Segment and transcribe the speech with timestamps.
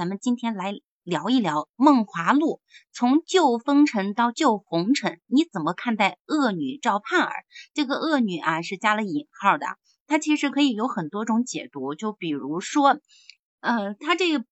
[0.00, 2.54] 咱们今天来聊一聊《梦华录》，
[2.90, 7.30] 从旧风尘到旧红尘，你怎么看待恶女赵盼儿？
[7.74, 9.66] 这个恶女啊是加了引号的，
[10.06, 12.98] 它其实可以有很多种解读，就比如说，
[13.60, 14.42] 呃，它这个。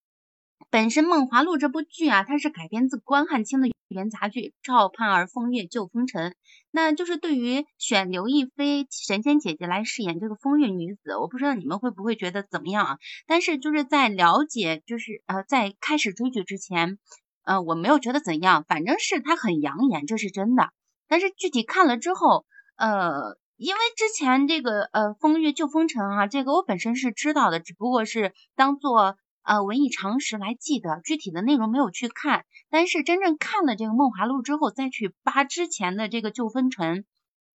[0.71, 6.31] 本身《梦华录》这部剧啊，它是改编自关汉卿的元杂剧《赵盼儿风月旧风尘》。
[6.71, 12.99] 那就是对于选刘亦菲神仙姐姐来饰演这个风月女子，我不知道你们会不会觉得怎么样啊？
[13.27, 16.99] 但是就是在了解，就是呃，在开始追剧之前，
[17.45, 20.71] 呃，我没有觉得怎样，反正是她很养眼，这是真的。
[21.09, 22.45] 但是具体看了之后，
[22.77, 29.17] 呃，因为之前这个呃《风月旧风尘》啊，这个我本身是知道的，只不过是当做。
[29.49, 37.07] 呃，文艺常识来记得，具体的内容没有去看，但是真正看了这个《梦华录》之后，再去扒之前的这个旧风尘，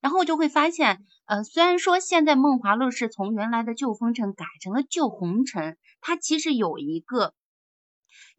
[0.02, 7.36] 然后就会发现，呃，虽然说现在《梦华录》是从原来的旧风尘改成了旧红尘，它其实有一个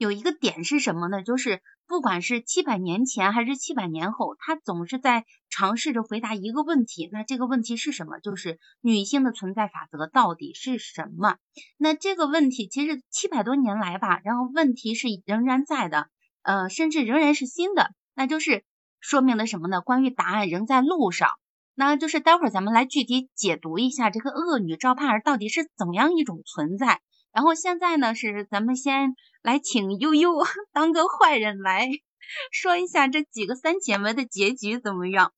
[0.04, 1.22] 有一个点是什么呢？
[1.22, 1.60] 就是。
[1.86, 7.10] 不管是七百年前还是七百年后，他总是在尝试着回答一个问题。
[7.12, 8.20] 那这个问题是什么？
[8.20, 11.36] 就是女性的存在法则到底是什么？
[11.76, 16.08] 那这个问题其实七百多年来吧，然后问题是仍然在的，
[16.42, 17.90] 呃，甚至仍然是新的。
[18.14, 18.64] 那就是
[18.98, 19.82] 说明了什么呢？
[19.82, 21.28] 关于答案仍在路上。
[21.74, 27.02] 那就是待会儿咱们来具体解读一下这个恶女赵盼儿到底是怎么样一种存在。
[27.34, 30.32] 然后现在呢，是咱们先来请悠悠
[30.72, 31.90] 当个坏人来
[32.52, 35.32] 说一下这几个三姐妹的结局怎么样？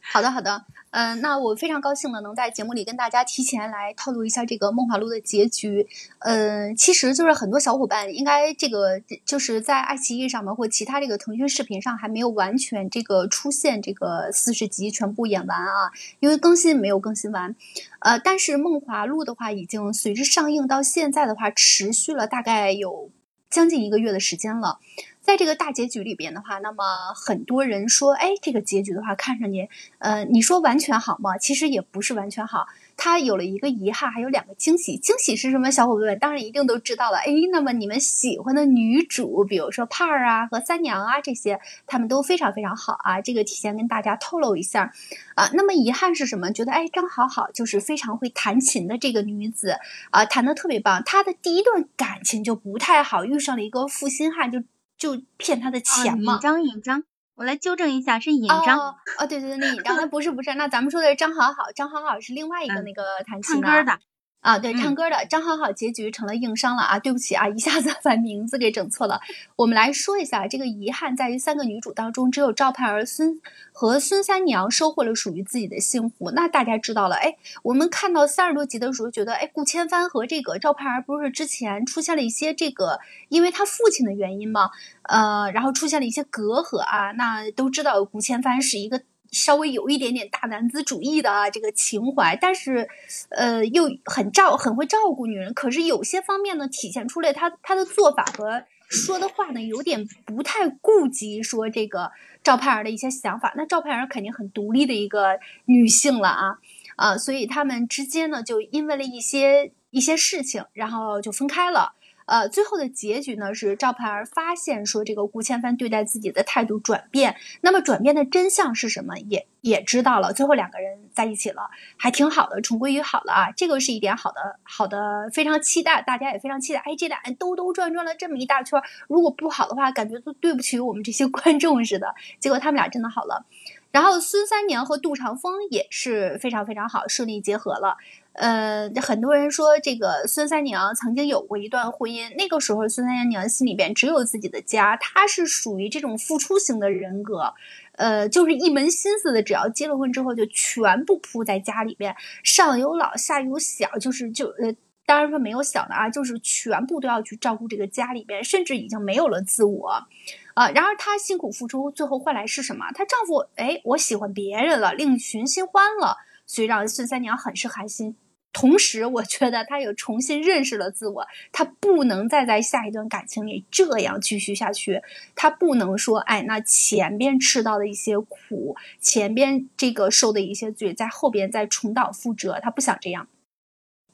[0.00, 5.86] 好的，好的，嗯，那我非常高兴呢，能在节目里跟大家提前来透露一下这个《梦华录》的结局。
[6.20, 17.56] 嗯，其实就是很多小伙伴应该这个就是在爱奇艺上面或其他这个腾讯视频上还没有完全这个出现这个四十集全部演完啊，因为更新没有更新完。
[17.98, 23.10] 呃，但是《梦华录》的话，已经随着上映到现在的话，持续了大概有
[23.50, 24.78] 将近一个月的时间了。
[25.20, 31.36] 在这个大结局里边的话，那么很多人说，哎，这个结局的话，看上去，呃，你说完全好吗？
[31.36, 32.68] 其实也不是完全好。
[32.96, 34.96] 它有了一个遗憾，还有两个惊喜。
[34.96, 35.70] 惊喜是什么？
[35.70, 37.18] 小伙伴们当然一定都知道了。
[37.18, 43.20] 哎，那么你们喜欢的女主，比如说盼儿啊和三娘啊这些，他们都非常非常好啊。
[43.20, 44.92] 这个提前跟大家透露一下
[45.34, 45.50] 啊。
[45.52, 46.50] 那么遗憾是什么？
[46.52, 49.76] 觉得哎，张好好就是非常会弹琴的这个女子
[50.10, 51.02] 啊，弹的特别棒。
[51.04, 54.62] 她的第一段感情就不太好，遇上了一个负心汉，就
[54.96, 56.34] 就骗她的钱嘛。
[56.34, 57.04] 尹章，尹章。
[57.36, 58.78] 我来纠正一下，是尹章
[59.18, 63.98] 哦，对对对，那尹章，那不是不是，那咱们说的是张好好，张好好是另外一个那个弹琴唱歌的。
[64.46, 67.00] 啊，对，唱歌的张好好结局成了硬伤了啊！
[67.00, 69.20] 对不起啊，一下子把名字给整错了。
[69.56, 73.40] 我们来说一下，这个遗憾在于三个女主当中，只有赵盼儿、孙
[73.72, 76.30] 和孙三娘收获了属于自己的幸福。
[76.30, 84.70] 那大家知道了，哎，我们看到三十多集的时候，觉得哎，顾千帆和这个赵盼儿不是之前出现了一些这个，因为他父亲的原因嘛，
[85.08, 87.10] 呃，然后出现了一些隔阂啊。
[87.10, 89.02] 那都知道顾千帆是一个。
[89.30, 92.88] 稍微有一点点大男子主义的啊，这个情怀，但是，
[93.30, 95.52] 呃，又很照很会照顾女人。
[95.54, 103.52] 可是有些方面呢，体现出来他他的做法和说的话呢，有点不太顾及说这个赵盼儿的一些想法。
[103.56, 106.58] 那赵盼儿肯定很独立的一个女性了啊
[106.96, 111.92] 啊，所以他们之间呢，就因为了一些一些事情，然后就分开了。
[112.26, 119.16] 呃，最后的结局呢是赵盼儿发现说这个顾千帆对待自己的态度转变，那么转变的真相是什么？
[119.18, 126.80] 也也知道了，最后两个人在一起了，还挺好的，重归于好了啊，这个是一点好的，好的，非常期待，大家也非常期待。
[126.80, 132.14] 哎，这俩人兜兜转转了这么一大圈，如果不好的话，感觉都对不起我们这些 观众似的。
[132.40, 133.46] 结果他们俩真的好了，
[133.92, 137.96] 然后孙三娘和杜长风也是非常非常好，顺利结合了。
[138.36, 147.54] 呃，很多人说这个孙三娘曾经有过一段婚姻，那个时候孙三娘心里边只有自己的家，她是属于这种付出型的人格，
[147.92, 152.14] 呃，就是一门心思的，只要结了婚之后就全部扑在家里边，
[152.44, 154.74] 上有老下有小，就是就呃，
[155.06, 160.06] 当然说没有小的啊，就是全部都要去照顾这个家里边，甚至已经没有了自我，
[160.52, 162.84] 啊，然而她辛苦付出，最后换来是什么？
[162.92, 168.14] 她丈夫哎，我喜欢别人了，另寻新欢了，所以让孙三娘很是寒心。
[168.58, 175.02] 同时，我觉得他又重新认识了自我，他不能再在下一段感情里这样继续下去，
[175.34, 183.28] 他不能说，哎，那前边吃到的一些苦，前边这个受的一些罪，在后边再重蹈覆辙，他不想这样。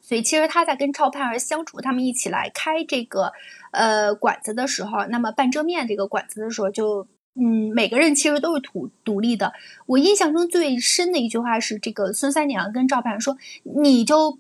[0.01, 3.33] 所以，其实他在跟赵盼儿相处，他们一起来开这个
[3.71, 7.07] 呃馆子的时候，那么半遮面这个馆子的时候就。
[7.35, 9.55] 嗯，每个人其实都是独独立的。
[9.87, 14.39] 我印象中最深的一句话是，这个孙三娘跟赵盼说：“你就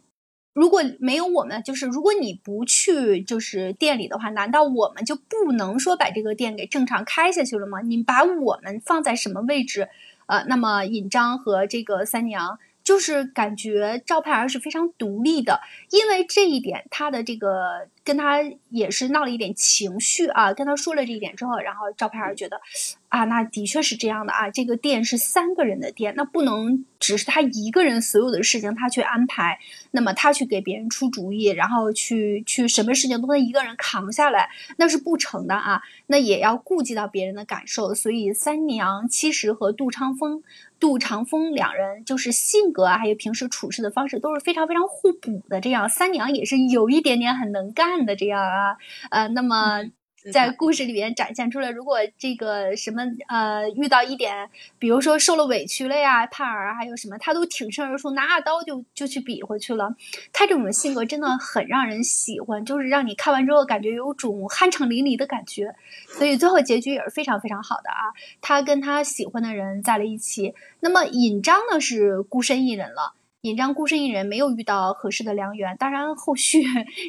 [0.52, 7.80] 如果没有我们，就是如果你不去就是店里的话，难道我们就不能说把这个店给正常开下去了吗？
[7.80, 9.88] 你把我们放在什么位置？
[10.26, 12.58] 呃，那么尹章和这个三娘。
[12.84, 18.38] 就是感觉赵盼儿是非常独立的，因为这一点，他的这个跟他
[18.70, 20.52] 也是闹了一点情绪啊。
[20.52, 22.60] 跟他说了这一点之后，然后赵盼儿觉得，
[23.08, 24.50] 啊，那的确是这样的啊。
[24.50, 29.58] 这个店是三个人的店，那不能只是他一个人所有的事情他去安排，
[29.92, 35.82] 那么他去给别人出主意，然后去去什么事情都能一个人扛下来，那是不成的啊。
[36.08, 40.42] 那也要顾及到别人的感受，所以三娘其实和杜长风。
[40.82, 45.60] 杜长风两人就是性格啊，还有平时处事的方式都是非常非常互补的。
[45.60, 48.76] 这样三娘也是有一点点很能干的这样啊，
[49.10, 49.84] 呃，那么。
[50.30, 54.48] 在故事里面展现出来，如果这个什么呃遇到一点，
[54.78, 59.94] 比如说受了委屈了呀，盼儿还有什么，他都挺身而出，拿着刀就就去比划去了。
[60.32, 65.74] 他这种性格真的很让人喜欢，就是让你看完之后感觉有种酣畅淋漓的感觉。
[66.06, 70.54] 所以最后结局也是非常非常好的啊，他跟他喜欢的人在了一起。
[70.80, 73.14] 那么尹章呢是孤身一人了。
[73.42, 75.76] 尹章孤身一人，没有遇到合适的良缘。
[75.76, 76.62] 当然，后续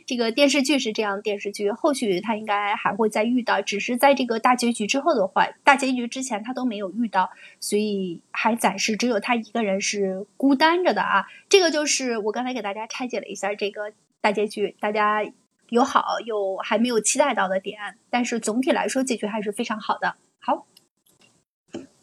[0.08, 11.28] 这个电视剧是这样，电视剧后续他应该还会再遇到，只是在这个大结局之后的话，大结局之前他都没有遇到，所以还暂时只有他一个人是孤单着的啊。
[11.50, 15.24] 这个就是我刚才给大家拆解了一下这个大结局，大家
[15.70, 20.16] 有好有还没有期待到的点，但是总体来说结局还是非常好的。
[20.40, 20.66] 好，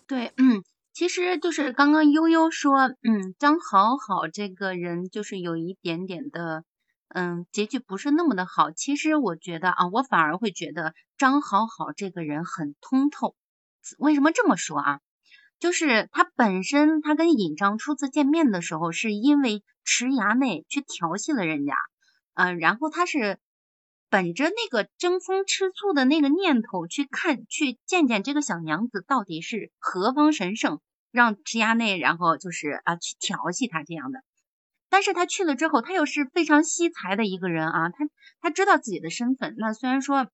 [0.06, 0.62] 对，嗯。
[0.92, 6.64] 其实就是刚刚悠悠说，嗯，张好好这个人就是有一点点的，
[7.08, 8.70] 嗯，结局不是那么的好。
[8.70, 13.34] 其实我觉得啊，我反而会觉得张好好这个人很通透。
[13.98, 15.00] 为什么这么说啊？
[15.58, 21.74] 就是他本身他跟尹章初次见面的时候，是因为池衙内去调戏了人家，
[22.34, 23.38] 嗯，然后他是。
[24.10, 30.80] 本着那个争风吃醋的那个念头去看，去见见这个小娘子到底是何方神圣，
[31.12, 34.20] 让池衙内然后就是啊去调戏她这样的。
[34.88, 38.08] 但是他去了之后，他又是非常惜才的一个人啊，他
[38.40, 39.54] 他知道自己的身份。
[39.56, 40.26] 那虽然说，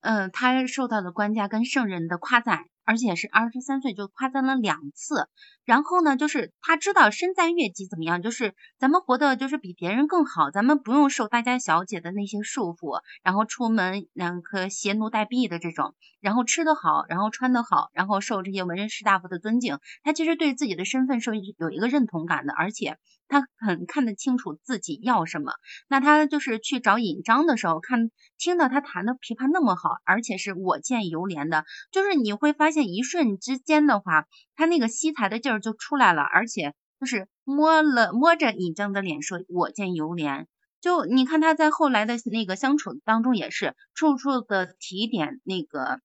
[0.00, 2.64] 嗯，他受到了官家跟圣人的夸赞。
[2.84, 5.28] 而且是二十三岁就夸赞了两次，
[5.64, 22.98] 然后呢，就是他知道身在越级怎么样，就是咱们活的就是比别人更好，咱们不用受大家小姐的那些束缚，然后出门两个携奴带婢的这种，然后吃得好，然后穿得好，然后受这些文人士大夫的尊敬，他其实对自己的身份是有一个认同感的，而且
[23.40, 25.54] 他很看得清楚自己要什么。
[25.88, 32.84] 那他就是去找尹章的时候，看听到他弹的琵琶那么好，而且是我见犹怜的，就是你会发现。
[32.84, 34.26] 一瞬之间的话，
[34.56, 40.44] 他那个惜才的劲儿就出来了，而且就是摸了摸着尹章的脸说：“我见犹怜。”
[40.82, 45.98] 就你看他在后来的那个相处当中，也是处处的提点那个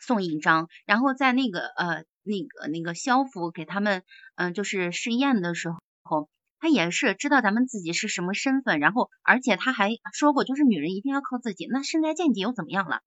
[0.00, 4.02] 宋尹章，然后在那个呃那个那个萧府给他们
[4.36, 5.68] 嗯就是试验的时
[6.02, 13.00] 候，他也是知道咱们自己是什么身份，然后而且他还说过，就是女人一定要靠自己，那身在贱籍又怎么样了？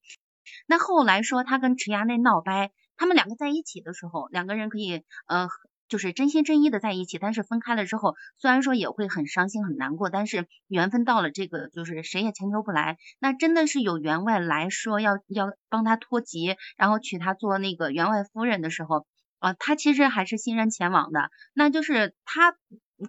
[0.67, 2.71] 那后来说他跟池衙内闹掰。
[3.01, 5.47] 他们两个在一起的时候，两个人可以呃，
[5.87, 7.17] 就是真心真意的在一起。
[7.17, 12.97] 但是分开了之后，虽然说也会很伤心很难过，但是缘分到了，这个就是谁也强求不来。
[13.19, 21.31] 那真的是有员外来说要要帮他脱籍，然后娶她做那个员外夫人的时候，啊，他其实还是欣然前往的。
[21.53, 22.57] 那就是他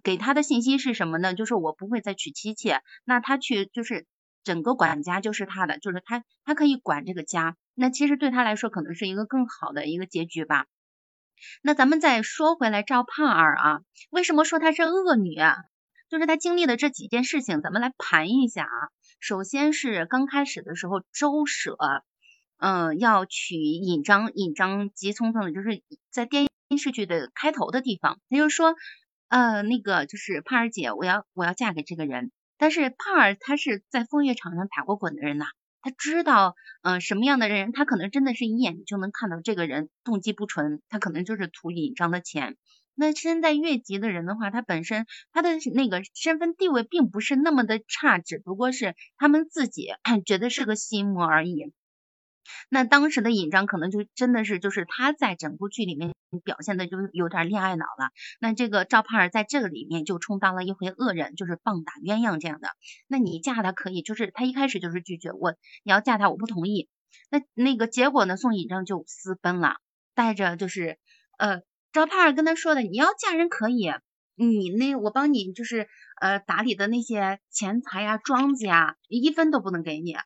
[0.02, 1.35] 给他的信息是什么呢？
[1.35, 2.82] 就是我不会再娶妻妾。
[3.04, 4.06] 那他去就是
[4.44, 7.56] 整个管家就是他的，就是他他可以管这个家。
[7.75, 10.66] 那其实对他来说可能是一个更好的一个结局吧。
[11.62, 13.80] 那咱们再说回来，赵盼儿啊，
[14.11, 15.56] 为什么说她是恶女啊？
[16.11, 18.88] 就是她经历的这几件事情，咱们来盘一下啊。
[19.20, 21.78] 首先是刚开始的时候，周舍
[22.59, 28.75] 嗯要娶尹章，尹章急匆匆的，就是在电视剧的开头的地方，他就说
[29.30, 32.32] 呃那个就是盼儿姐，我要我要嫁给这个人。
[32.58, 35.46] 但是盼儿她是在风月场上打过滚的人呐。
[35.82, 42.56] 他知道，嗯，什么样的人，他可能真的是一眼就能看到这个人动机不纯，他可能就是图尹章的钱。
[42.94, 49.88] 那身在越级的人的话，他本身他的那个身份地位并不是那么的差，只不过是他们自己
[50.26, 51.72] 觉得是个心魔而已。
[52.69, 56.14] 那当时的尹章可能就真的是，就是他在整部剧里面
[56.45, 58.11] 表现的就有点恋爱脑了。
[58.40, 62.69] 那这个赵盼儿在这个里面就充当了一回恶人，就是棒打鸳鸯这样的。
[63.09, 65.52] 那你嫁他可以，就是他一开始就是拒绝我，
[65.83, 66.88] 你要嫁他我不同意。
[67.30, 69.76] 那那个结果呢，宋尹章就私奔了，
[70.14, 70.99] 带着就是
[71.38, 73.90] 呃赵盼儿跟他说的，你要嫁人可以，
[74.37, 75.88] 你那我帮你就是
[76.21, 80.16] 呃打理的那些钱财呀、庄子呀，一分都不能给你。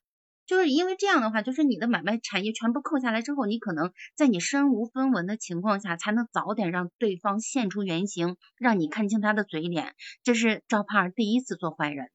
[0.46, 9.94] 就是因为这样的话，就是你的买卖产业全部扣下来之后，你可能在你身无分文的情况下，才能早点让对方现出原形，让你看清他的嘴脸。
[10.22, 12.10] 这是赵盼儿第一次做坏人。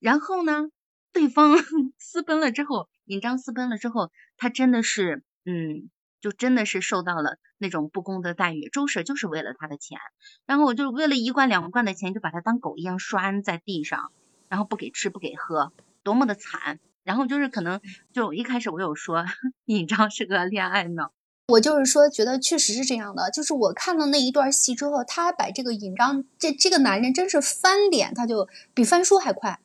[0.00, 0.66] 然后呢，
[1.12, 1.56] 对方
[1.98, 5.90] 私奔了之后，尹章私奔了之后，他真的是，嗯。
[6.18, 10.00] 就真的是受到了那种不公的待遇，周婶就是为了他的钱，
[10.44, 14.10] 然后我就为了一罐两罐的钱，就把他当狗一样拴在地上，
[14.48, 16.80] 然后不给吃不给喝，多么的惨。
[17.06, 17.80] 然后就是可能
[18.12, 19.24] 就一开始我有说
[19.66, 21.12] 尹章是个恋爱脑，
[21.46, 29.60] 我就是说觉得确实是这样的，就是我看了那一段戏之后，他把这个尹章这这个男人真是翻脸，他就比翻书还快。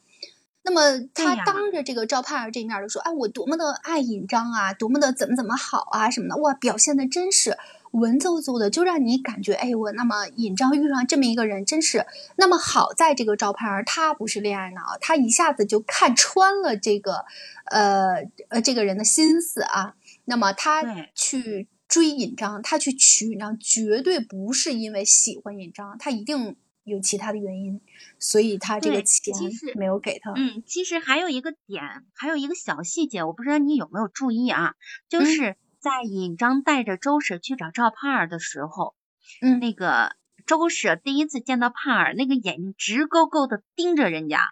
[0.63, 7.57] 那么他当着这个赵盼儿这面就说：“哎，我多么的爱尹章啊，多么的怎么怎么好啊什么的，哇，表现的真是
[7.91, 12.05] 文绉绉的，就让你感觉，哎，我那么尹章遇上这么一个人，真是
[12.37, 17.25] 那么好在这个赵盼儿他不是恋爱脑，他一下子就看穿了这个，
[17.65, 19.95] 呃呃这个人的心思啊。
[20.25, 27.79] 那么他去追尹章，他去娶尹章，绝对不是因为喜欢尹章，他一定。”有其他的原因，
[28.17, 29.35] 所以他这个钱
[29.75, 30.33] 没有给他。
[30.35, 31.83] 嗯，其实还有一个点，
[32.15, 34.73] 还有一个小细节，我不知道你有没有注意啊？
[35.07, 38.93] 就是在尹章带着周舍去找赵盼儿的时候，
[39.41, 44.51] 嗯，那个周舍第一次见到盼儿，那个眼睛直勾勾的盯着人家，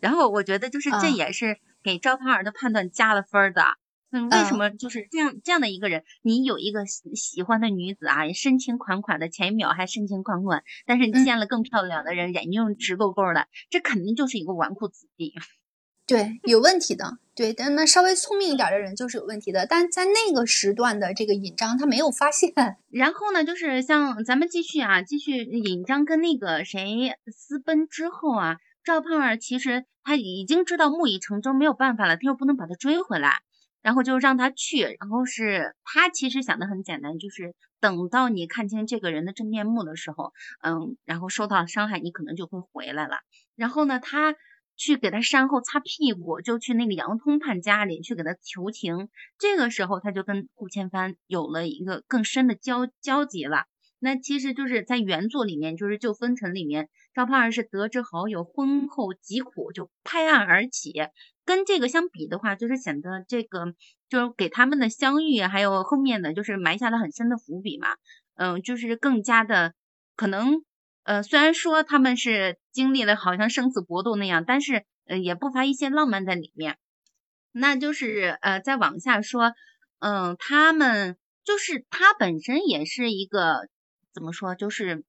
[0.00, 3.64] 然后我觉得就是这也是给赵盼儿的判断加了分的。
[4.12, 6.04] 嗯，为什么就是这样这样的一个人？
[6.22, 15.34] 你有一个喜欢的女子啊，深情款款的，前一秒还深情款款，但是你见了更漂亮的人，眼睛直勾勾的，这肯定就是一个纨绔子弟。
[16.10, 17.18] 对，有问题的。
[17.36, 19.64] 对，但那稍微聪明一点的人就是有问题的。
[19.64, 22.52] 但在那个时段的这个尹章，他没有发现。
[22.90, 33.42] 然后呢，就是像咱们继续啊，继续尹章跟那个谁私奔之后啊，赵盼儿其实他已经知道木已成舟，没有办法了，他又不能把他追回来。
[33.80, 43.20] 然后就让他去，然后是他其实想的很简单，就是等到你看清这个人的真面目的时候，嗯，然后受到伤害，你可能就会回来了。
[43.56, 44.34] 然后呢，他
[44.80, 49.10] 去给他善后擦屁股，就去那个杨通判家里去给他求情。
[49.38, 53.66] 这个时候他就跟顾千帆有了一个更深的交交集了。
[53.98, 60.94] 那其实就是在原作里面，就是《旧风尘》里面，赵盼儿是得知好友婚后疾苦，就拍案而起。
[61.44, 63.74] 跟这个相比的话，就是显得这个
[64.08, 67.88] 就是给他们的相遇，还有后面的就是埋下了很深的伏笔嘛。
[68.36, 69.74] 嗯，就是更加的
[70.16, 70.62] 可能，
[71.10, 76.78] 呃，虽然说他们是经历了好像生死搏斗那样，但是呃也不乏一些浪漫在里面。
[77.50, 79.52] 那就是呃再往下说，
[79.98, 83.68] 嗯，他们就是他本身也是一个。
[84.14, 84.54] 怎么说？
[84.54, 85.04] 就是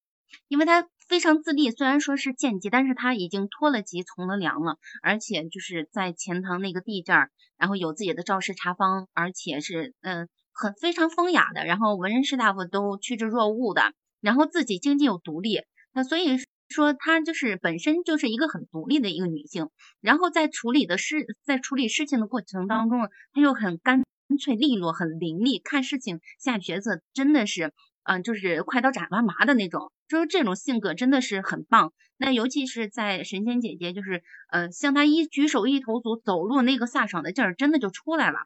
[0.47, 15.61] 因为他非常自立，虽然说是贱籍，但是他已经脱了籍，从了良了，而且就是在钱塘那个地这儿，然后有自己的赵氏茶坊，而且是嗯很非常风雅的，然后文人士大夫都趋之若鹜的，然后自己经济又独立，
[15.93, 16.37] 那所以
[16.69, 19.69] 说她就是本身就是一个很独立的一个女性，
[19.99, 24.03] 然后在处理的事在处理事情的过程当中，她又很干
[24.39, 27.73] 脆利落，很伶俐，看事情下决策真的是。
[28.03, 31.93] 嗯，就是快刀斩乱麻的那种，就是这种性格真的是很棒。
[32.17, 38.39] 那尤其是在神仙姐姐，就是呃，像她一举手一投足走路那个飒爽的劲儿，真的就出来了。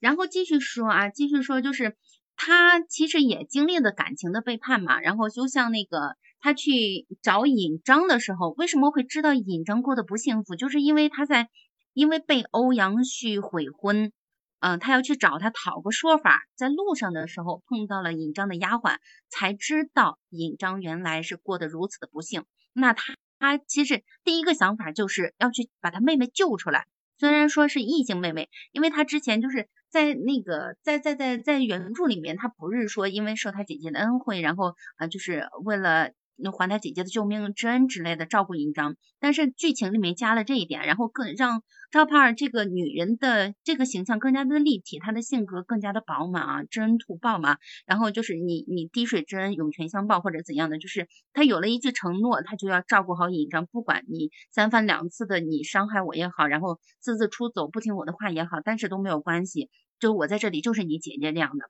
[0.00, 1.96] 然后继续说啊，继续说，就是
[2.34, 5.00] 她其实也经历了感情的背叛嘛。
[5.00, 10.56] 然后就像那个他去找尹章的时候，为什么会知道尹章过得不幸福？
[10.56, 11.48] 就是因为他在
[11.92, 14.12] 因为被欧阳旭悔婚。
[14.60, 18.96] 嗯，他要去找他讨个说法，在路上的时候碰到了尹章的丫鬟，
[19.28, 22.44] 才知道尹章原来是过得如此的不幸。
[22.72, 36.10] 那他他其实第一个想法就是要去把他妹妹救出来，虽然说是异性妹妹，因为他之前就是在那个在在在在原著里面，他不是说因为受他姐姐的恩惠，然后啊就是为了。
[36.52, 47.56] 还他姐姐的救命之恩之类的，照顾尹章，但是剧情里面加了这一点，然后更让赵盼儿这个女人的这个形象更加的立体，她的性格更加的饱满啊，知恩图报嘛。
[47.86, 61.68] 然后就是你你滴水之恩涌泉相报或者怎样的，就是她有了一句承诺，她就要照顾好尹章，不管你三番两次的你伤害我也好，然后私自出走不听我的话也好，但是都没有关系，就我在这里就是你姐姐这样的，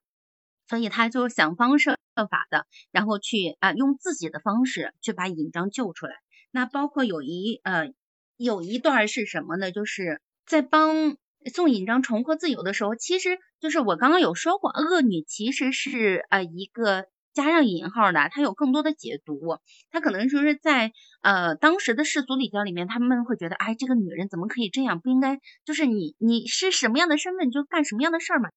[0.68, 1.96] 所以她就想方设。
[2.26, 6.14] 法的，然后去啊，用自己的方式去把尹章救出来。
[6.50, 7.92] 那包括有一呃，
[8.36, 9.70] 有一段是什么呢？
[9.70, 11.16] 就是在帮
[11.54, 19.58] 宋尹章重获自由的时候，其实就是我刚刚有说过，恶女其实是呃一个加上引号的，它有更多的解读。
[19.90, 25.00] 它可能说是在呃当时的世俗礼教里面，他们会觉得，哎，这个女人怎么可以这样？
[25.00, 28.50] 不应该，就是你你是什么样的身份就干什么样的事儿嘛。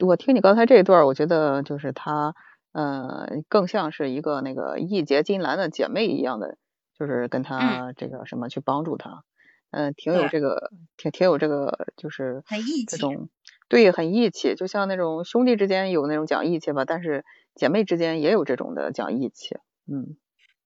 [0.00, 2.34] 我听你刚才这一段，我觉得就是她，
[2.72, 6.56] 呃，更像是一个那个义结金兰的姐妹一样的，
[6.98, 9.24] 就是跟她这个什么去帮助她，
[9.70, 13.28] 嗯，挺有这个，挺挺有这个，就是很义气，这种
[13.68, 17.24] 对，很义气，就像那种兄弟之间有那种讲义气吧，但是
[17.54, 20.16] 姐妹之间也有这种的讲义气，嗯，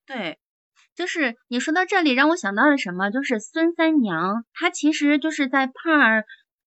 [0.07, 0.39] 对，
[0.95, 3.11] 就是你说到这里，让我想到了什么？
[3.11, 6.25] 就是孙三娘，她其实就是在胖儿。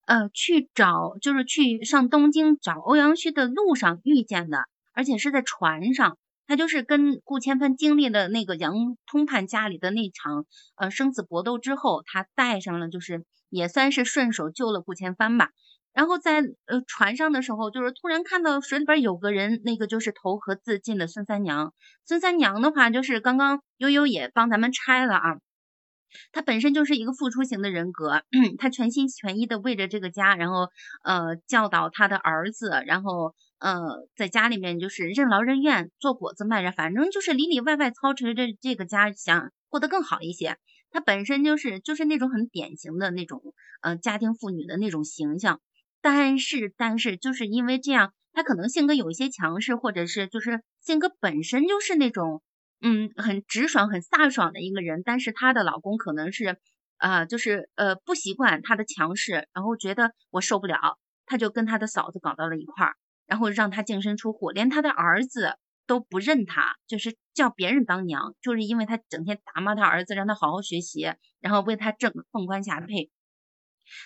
[0.10, 4.63] 呃，去找就是去上东京找欧阳旭的路上遇见的，
[5.00, 6.18] 而且是在船上。
[6.46, 8.74] 他就是跟顾千帆经历了那个杨
[9.06, 15.51] 通判家里的那场呃生死搏斗之后，他带上了，就是也算是顺手救了顾千帆吧。
[15.94, 21.74] 然后在呃船上的时候，就是突然看到水里边有个人，那个就是投河自尽的孙三娘。
[22.06, 25.38] 孙三娘的话，就是刚刚悠悠也帮咱们拆了啊。
[26.32, 28.24] 他本身就是一个付出型的人格，
[28.58, 30.70] 他全心全意的为着这个家，然后
[31.03, 40.58] 呃教导他的儿子，然后呃在家里面就是任劳任怨做果子卖着，反正就是里里外外操持着这个家，想过得更好一些。
[40.92, 43.42] 他本身就是就是那种很典型的那种
[43.82, 45.62] 呃家庭妇女的那种形象，
[46.01, 52.42] 但是但是就是因为这样，他可能性格有一些强势，或者是就是性格本身就是那种。
[52.82, 56.58] 嗯，很直爽、很飒爽的一个人，但是她的老公可能是，
[56.98, 62.96] 呃，就是呃不习惯她的强势，然后觉得我受不了，他就跟他的嫂子搞到了一块儿，
[63.29, 65.53] 然后让他净身出户，连他的儿子
[65.86, 73.12] 都不认他，就是叫别人当娘，就是因为他整天打骂他儿子，让他好好学习，然后为他挣凤冠霞帔。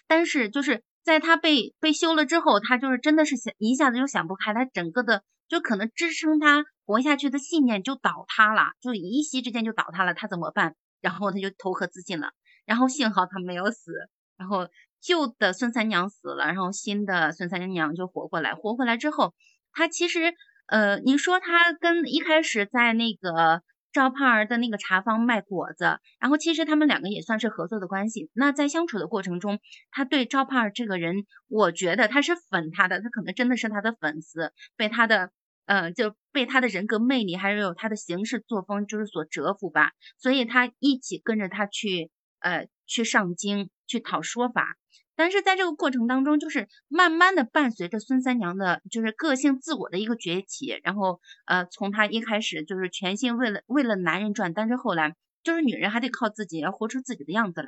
[0.08, 6.65] 但是就是在他被被休了之后，他就是真的是想一下子就想不开，他整个的就可能支撑他。
[6.86, 10.75] 活下去的信念就倒塌了，就一夕之间就倒塌了，他怎么办？
[11.00, 12.32] 然后他就投河自尽了。
[12.65, 13.94] 然后幸好他没有死，
[14.36, 14.68] 然后
[15.04, 18.54] 旧的孙三娘死了，然后新的孙三娘就活过来。
[18.54, 19.34] 活过来之后，
[19.74, 20.34] 他其实
[20.68, 23.62] 呃，你说他跟一开始在那个
[23.92, 28.30] 赵盼儿的那个茶坊卖果子，然后其实他们两个也算是合作的关系。
[28.34, 29.60] 那在相处的过程中，
[29.92, 35.32] 他对赵盼儿这个人，我觉得他是粉他的，他可能真的是他的粉丝，被他的。
[35.66, 39.92] 呃，就被他的人格魅力，还有他的行事作风，就是所折服吧。
[40.18, 44.75] 所以他一起跟着他去，呃，去上京去讨说法。
[45.15, 50.79] 但是在这个过程当中，就是慢慢的伴随着孙三娘的，就是个性自我的一个崛起。
[50.84, 57.67] 然后，呃，从她一开始就是全心为了为了男人转，但是后来就是女人还得靠自己，要活出自己的样子来。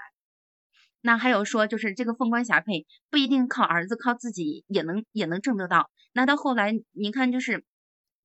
[1.01, 5.91] 那还有说，就是这个凤冠霞帔不一定靠儿子，靠自己也能也能挣得到。
[6.13, 7.63] 那到后来，你看就是。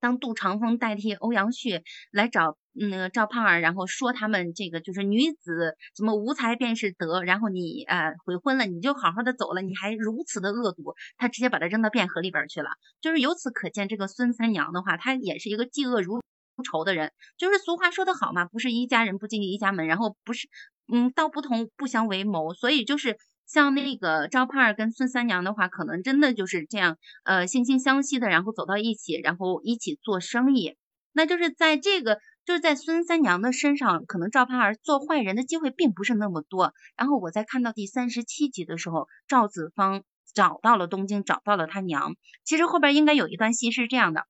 [0.01, 12.71] 当杜长风代替欧阳旭来找那个赵盼儿，然后说他们这个就是女子怎么无才便是德，然后你呃悔婚了，你就好好的走了，你还如此的恶毒，他直接把他扔到汴河里边去了。
[13.01, 16.21] 就是由此可见，这个孙三娘的话，她也是一个嫉恶如
[16.65, 17.13] 仇的人。
[17.37, 20.49] 就是俗话说得好嘛，不是一家人不进一家门，然后不是
[20.93, 23.17] 嗯道不同不相为谋，所以就是。
[23.53, 30.77] 像那个赵盼儿跟孙三娘的话，可能真的就是这样，呃，惺惺相惜的，然后走到一起，然后一起做生意。
[31.13, 36.73] 那就是在这个，就是在孙三娘的身上，可能赵盼儿做坏人的机会并不是那么多。
[36.97, 42.15] 然后我在看到第三十七集的时候，赵子芳找到了东京，找到了他娘。
[42.45, 44.27] 其实后边应该有一段戏是这样的。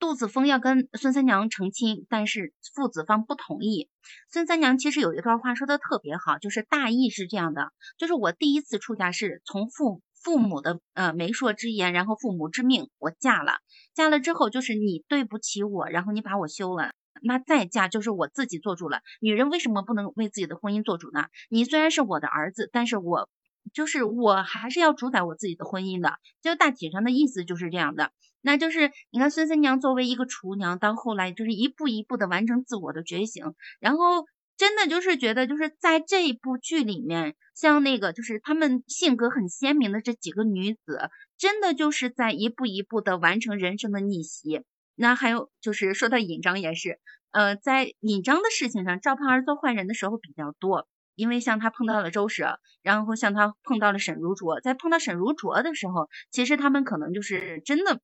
[0.00, 3.90] 杜子峰要跟孙三娘成亲，但是父子方不同意。
[4.32, 13.58] 孙三娘其实有一段话说的特别好，就是大意是这样的：就是我第一次出嫁是从父父母的呃媒妁之言，然后父母之命，我嫁了。
[13.94, 16.92] 嫁了之后就是你对不起我，然后你把我休了。
[17.22, 19.02] 那再嫁就是我自己做主了。
[19.20, 21.26] 女人为什么不能为自己的婚姻做主呢？
[21.50, 23.28] 你虽然是我的儿子，但是我
[23.74, 26.14] 就是我还是要主宰我自己的婚姻的。
[26.40, 28.12] 就大体上的意思就是这样的。
[28.42, 34.24] 那就是你看孙三娘作为一个厨娘，到后来就是一步一步的完成自我的觉醒，然后
[34.56, 44.62] 真的就是觉得就是在这一部剧里面，像那个就是她们性格很鲜明的这几个女子，真的就是在一步一步的完成人生的逆袭。
[44.94, 46.98] 那还有就是说到尹章也是，
[47.30, 58.00] 呃，在尹章的事情上，赵盼儿做坏人的时候比较多，因为像他碰到了周舍，然后像他碰到了沈如琢，在碰到沈如琢的时候，其实他们可能就是真的。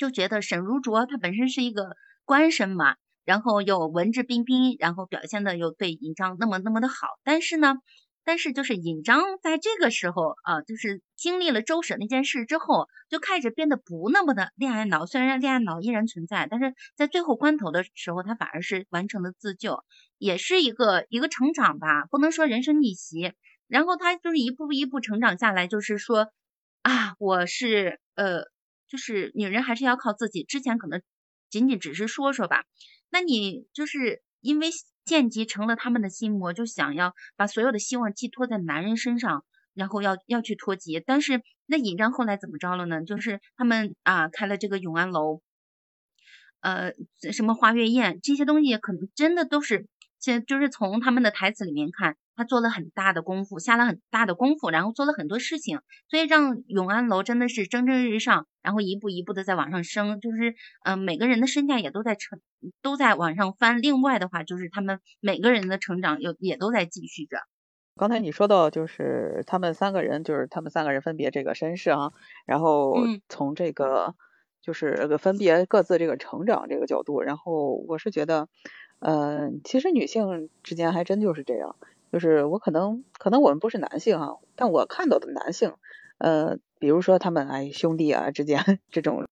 [0.00, 1.90] 就觉得沈如琢他本身是一个
[2.24, 7.74] 官绅嘛，然后又文质彬彬，然后表现的又对尹章那么那么的好，但是呢，
[8.24, 15.04] 但是就是尹章在这个时候啊，就是经历了周舍那件事之后，就开始变得不那么的恋爱脑。
[15.04, 19.84] 虽然恋爱脑依然存在，但是在最后关头的时候，他反而是完成了自救，
[20.16, 23.34] 也是一个一个成长吧，不能说人生逆袭。
[23.68, 26.32] 然后他就是一步一步成长下来，就是说
[26.82, 28.44] 啊，我是呃，
[28.90, 30.42] 就是女人还是要靠自己。
[30.42, 31.00] 之前可能
[31.48, 32.64] 仅仅只是说说吧，
[33.08, 34.68] 那你就是因为
[35.04, 41.00] 间接成了他们的心魔，就想要把所有的希望寄托在男人身上，然后要要去脱节。
[41.00, 43.02] 但是那尹章后来怎么着了呢？
[43.04, 45.40] 就是他们啊开了这个永安楼，
[46.60, 46.92] 呃，
[47.32, 52.16] 什么花月宴这些东西，可能真的都是，现就是从他们的台词里面看。
[52.36, 62.40] 他做了很大的功夫，下了很大的功夫，然后做了很多事情，所以让永安楼真的是蒸蒸日上，然后一步一步的在往上升，就是嗯，每个人的身价也都在成，
[62.82, 63.82] 都在往上翻。
[63.82, 67.38] 另外的话，就是他们每个人的成长又也都在继续着。
[67.96, 72.12] 刚才你说到，就是他们三个人，就是他们三个人分别这个身世啊，
[72.46, 72.94] 然后
[73.28, 74.14] 从这个
[74.62, 78.48] 就是分别各自这个成长这个角度，然后我是觉得，
[79.00, 81.76] 嗯，其实女性之间还真就是这样。
[82.12, 85.74] 就是我可能可能我们不是男性哈，但我看到的男性，
[86.18, 89.26] 呃，比如说他们哎兄弟啊之间这种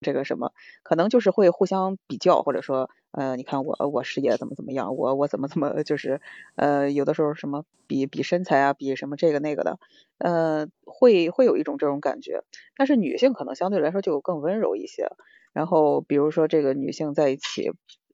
[0.00, 6.20] 这个什么，可能就是会互相比较，或者说呃你看我我事业怎么怎么样，我我怎么怎么就是
[6.56, 9.78] 呃有的时候什么比比身材啊，比什么这个那个的，
[10.18, 12.44] 呃会会有一种这种感觉。
[12.76, 15.08] 但是女性可能相对来说就更温柔一些。
[15.52, 17.72] 然后比如说这个女性在一起，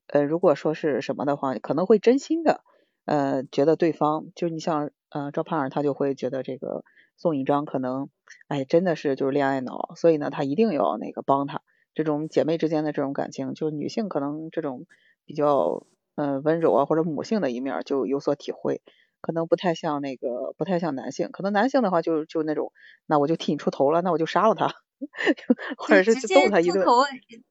[0.09, 2.63] 呃如果说是什么的话，可能会真心的。
[3.07, 6.85] 呃，觉得对方就是你像呃赵盼儿，他就会觉得这个
[7.17, 8.11] 宋引章可能，
[8.49, 11.63] 哎，真的是就是恋爱脑，所以呢，他一定要那个帮他。
[11.95, 14.85] 这种姐妹之间的这种感情，就女性可能这种
[15.25, 18.83] 比较呃温柔啊或者母性的一面就有所体会，
[19.23, 22.71] 可能不太像那个不太像男性，可能男性的话就就那种，
[23.07, 24.75] 那我就替你出头了，那我就杀了他，
[25.79, 26.85] 或者是揍他一顿，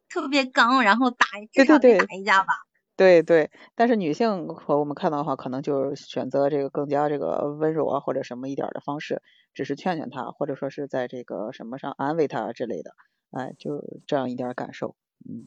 [0.09, 2.53] 特别刚，然后打至少得打一架吧。
[2.97, 9.21] 对对，但是女性和我们看到的话，可能就是选择这个更加这个温柔啊，或者什么一点的方式，
[9.53, 12.91] 只是劝劝他，或者说是在这个什么上安慰他之类的，
[13.31, 14.95] 哎，就这样一点感受，
[15.29, 15.45] 嗯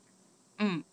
[0.58, 0.84] 嗯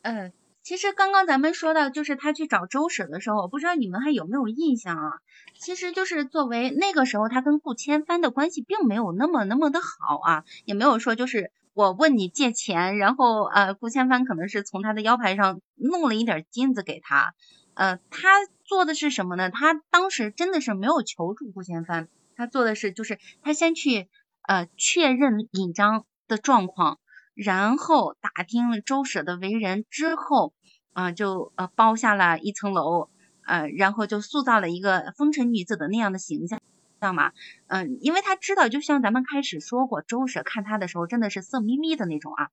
[0.00, 5.12] 嗯，其实刚刚咱们说到，就是他去找周舍的时候，我不知道你们还有没有印象啊？
[5.58, 11.52] 其实就是作为那个时候，他跟顾千帆的关系并没有那么那么的好啊，也没有说就是。
[11.78, 17.34] 我问你借钱，然后呃，顾千帆可能是从他的腰牌上弄了一点金子给他，
[17.74, 18.30] 呃，他
[18.64, 19.48] 做的是什么呢？
[19.48, 24.08] 他当时真的是没有求助顾千帆，他做的是就是他先去
[24.42, 26.98] 呃确认尹章的状况，
[27.34, 30.54] 然后打听了周舍的为人之后，
[30.94, 33.08] 啊就呃包下了一层楼，
[33.46, 36.60] 呃，然后就塑造了一个风尘女子的那样的形象。
[36.98, 37.32] 知道吗？
[37.68, 42.50] 嗯，因为他知道，就像咱们开始说过，周舍看他的时候真的是色眯眯的那种啊。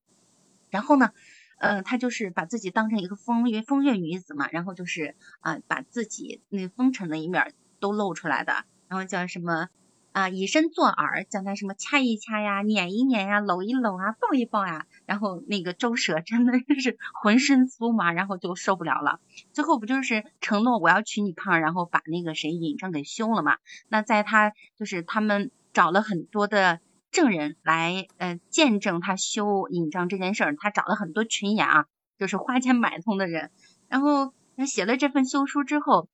[0.70, 1.12] 然后呢，
[1.58, 9.70] 嗯，他就是把自己当成一个风月风月女子嘛，然后就是啊，把自己那风尘的一面都露出来的，然后叫什么？
[10.16, 19.20] 啊，以身作饵，叫他什么掐一掐呀，捻一捻呀，搂一搂啊，抱一抱呀，然后那个周舍真的是 浑身酥麻，然后就受不了了。
[19.52, 23.58] 最后不就是承诺我要娶你胖，然后把那个谁尹正给休了嘛？
[23.90, 26.80] 那在他就是他们找了很多的
[27.12, 33.52] 证人来呃见证他休尹章这件事儿，他找了很多群演啊，就是花钱买通的人。
[33.90, 36.08] 然后他写了这份休书之后，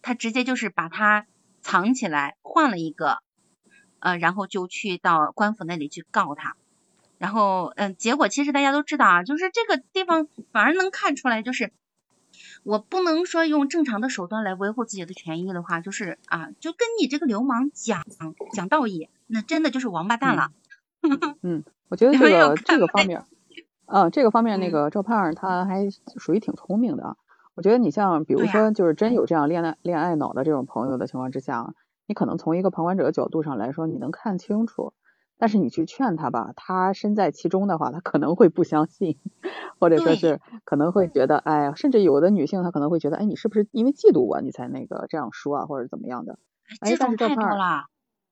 [0.00, 1.26] 他直接就是把他。
[1.60, 3.18] 藏起来，换了一个，
[4.00, 6.56] 呃，然后就去到官府那里去告他，
[7.18, 11.72] 然后，嗯，结果其实大家都知道啊，就是这个地方反而能看出来，就是
[12.62, 18.04] 我不能说用正常的手段来维护自己的权益的话，就是啊，就跟你这个流氓讲
[18.52, 20.50] 讲道义，那真的就是王八蛋了。
[21.42, 23.24] 嗯，我觉得这个这个方面，
[23.86, 27.16] 啊，这个方面那个赵胖他还属于挺聪明的。
[27.58, 31.74] 我觉得你像，比如说，就是真有这样恋爱恋爱脑的这种朋友的情况之下，
[32.06, 34.92] 你可能从一个旁观者的角度上来说，你能看清楚，
[35.38, 39.18] 但是你去劝他吧，他身在其中的话，他可能会不相信，
[39.80, 46.38] 或者说是可能会觉得，哎呀，甚至有的女性她可能会觉得，哎，你是不是因为嫉妒我，你才那个这样说啊，或者怎么样的？
[46.78, 47.64] 哎，但是赵胖儿，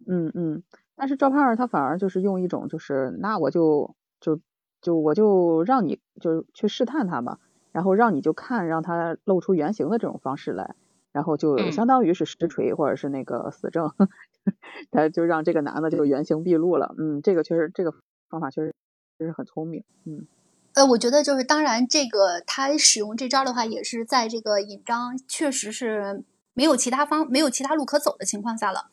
[0.07, 0.63] 嗯嗯，
[0.95, 4.39] 但是赵胖儿他反而就是用一种就是，那我就就
[4.81, 7.41] 就我就让你就是去试探他吧。
[7.77, 10.77] 然后让你就看，让他露出原形的这种方式来，
[11.13, 13.93] 然后就相当于是实锤或者是那个死证，
[14.91, 16.95] 他就让这个男的就原形毕露了。
[16.97, 17.93] 嗯，这个确实这个
[18.31, 18.75] 方法确实
[19.19, 19.85] 确实很聪明。
[20.07, 20.27] 嗯，
[20.73, 28.87] 呃，我觉得就是当然这个他使用这招的话，也是在这个尹章确实是没有其他方没有其他路可走的情况下了。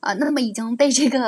[0.00, 1.18] 啊，那么已经被这个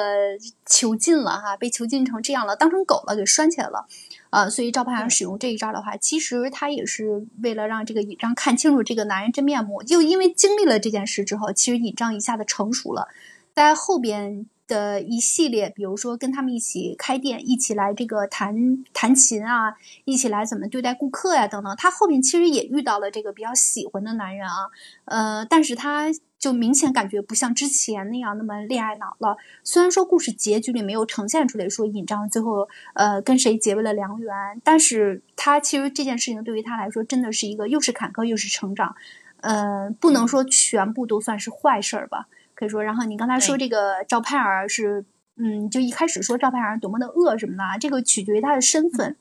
[0.66, 3.86] 囚禁了哈，被囚禁成这样了，当成狗了，给拴起来了。
[4.30, 9.82] 啊，所以赵盼儿使用这一招的话，其实他也是为了让这个尹章看清楚这个男人真面目。
[9.82, 13.08] 就因为经历了这件事之后，其实尹章一下子成熟了，
[13.54, 14.46] 在后边。
[14.70, 21.74] 的一系列，比如说跟他们一起开店，一起来这个弹弹琴啊，一起来怎么对待顾客呀，等等。
[21.76, 24.70] 他后面其实也遇到了这个比较喜欢的男人啊，
[25.06, 26.06] 呃，但是他
[26.38, 29.36] 就明显感觉不像之前那样那么恋爱脑了。
[29.64, 38.94] 虽然说故事结局里没有呈现出来说尹章最后呃跟谁结为了良缘，但是他其实这件事情对于他来说真的是一个又是坎坷又是成长，
[39.40, 42.28] 呃，不能说全部都算是坏事儿吧。
[42.60, 45.02] 可以说，然后你刚才说这个赵盼儿是，
[45.36, 49.16] 嗯，就一开始说赵盼儿多么的恶什么的，这个取决于他的身份。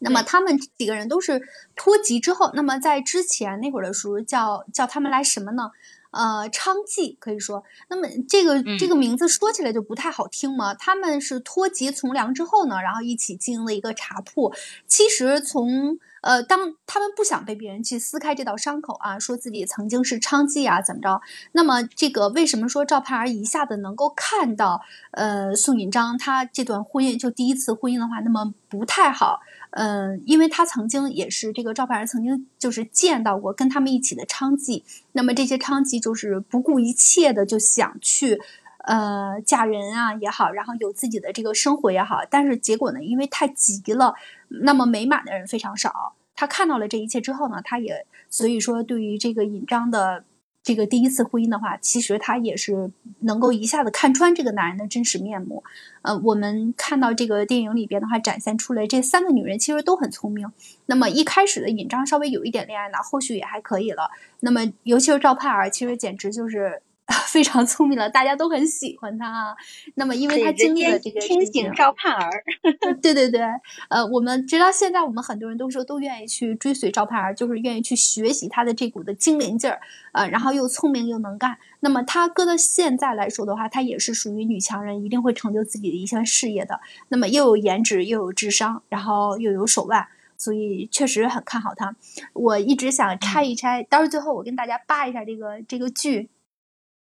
[0.00, 1.40] 那么他们几个人都是
[1.74, 5.70] 脱籍之后，那么在之前那会儿的时候叫叫他们来什么呢？
[6.10, 7.64] 呃，娼妓可以说。
[7.88, 10.74] 那么这个这个名字说起来就不太好听嘛。
[10.74, 14.52] 他们是脱籍从良之后呢，然后一起经营了一个茶铺。
[14.86, 21.20] 其实从呃，当他们不想被别人去撕开这道伤口啊，说自己曾经是娼妓啊，怎么着？
[21.52, 29.40] 那么这个为什么说赵盼儿一下子能够看到，呃，宋引章他这段婚姻就第一次婚姻的话，那么不太好？
[29.70, 38.40] 嗯，因为他曾经也是这个赵盼儿曾经就是见到过跟他们一起的娼妓，那么这些娼妓就是不顾一切的就想去。
[38.86, 44.14] 呃，嫁人啊也好，然后有自己的这个生活也好，但是结果呢，因为太急了，
[44.48, 46.14] 那么美满的人非常少。
[46.36, 50.22] 他看到了这一切之后呢，他也所以说，对于这个尹章的
[50.62, 55.64] 这个第一次婚姻的话，其实他也是能够一下子看穿这个男人的真实面目。
[56.02, 60.52] 呃，我们看到这个电影里边的话，展现出来这三个女人其实都很聪明。
[60.86, 64.10] 那么一开始的尹章稍微有一点恋爱脑，后续也还可以了。
[64.38, 66.82] 那么尤其是赵盼儿，其实简直就是。
[67.28, 69.56] 非常聪明了，大家都很喜欢他啊。
[69.94, 72.30] 那么，因为他经历了这个清醒赵盼儿，
[73.00, 73.40] 对对对，
[73.88, 79.80] 呃，我们直到现在，我们很多人都说都愿意去追随赵盼儿，就是愿意去学习他的这股的精灵劲儿，
[80.12, 81.58] 呃，然后又聪明又能干。
[81.80, 86.80] 那么他搁到现在来说的话，他也是属于女强人，一定会成就自己的一项事业的。
[87.08, 91.94] 那么又有颜值，又有智商，然后又有手腕，所以确实很看好他。
[92.32, 96.28] 我一直想拆一拆，到时候最后我跟大家扒一下这个这个剧。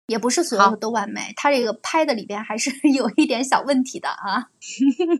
[0.08, 4.48] 也不是所有的都完美，他这个拍的里边还是 有一点小问题的啊。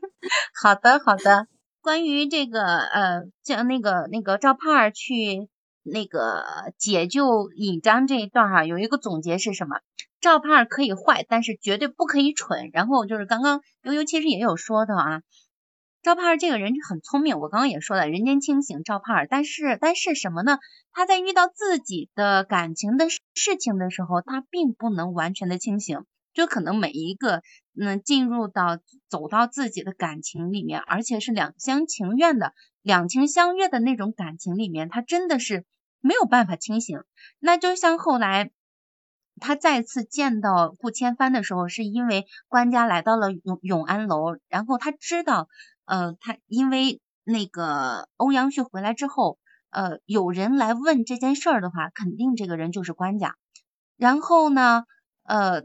[0.61, 1.47] 好的，好的。
[1.83, 5.49] 关于这个呃，像那个那个赵盼儿去
[5.83, 9.77] 那个解救尹章这一段哈，有一个总结是什么？
[10.23, 12.71] 赵盼儿可以坏，但是绝对不可以蠢。
[12.73, 15.21] 然后就是刚刚悠悠其实也有说的啊。
[16.09, 19.27] 赵盼儿这个人很聪明，我刚刚也说了，人间清醒赵盼儿。
[19.29, 20.59] 但是，但是什么呢？
[20.91, 26.07] 他在遇到自己的感情的事情的时候，他并不能完全的清醒。
[26.33, 27.43] 就可能每一个，
[27.79, 28.79] 嗯，进入到
[29.11, 35.67] 走到自己的感情里面，而且是两厢情愿的、两情相悦的那种感情里面，他真的是
[36.01, 37.01] 没有办法清醒。
[37.39, 38.51] 那就像后来
[39.41, 45.51] 他再次见到顾千帆的时候，是因为官家来到了永永安楼，然后他知道。
[45.89, 49.39] 呃，他因为那个欧阳旭回来之后，
[49.71, 53.37] 呃，有人来问这件事儿的话，肯定这个人就是官家。
[53.97, 54.85] 然后呢，
[55.25, 55.63] 呃，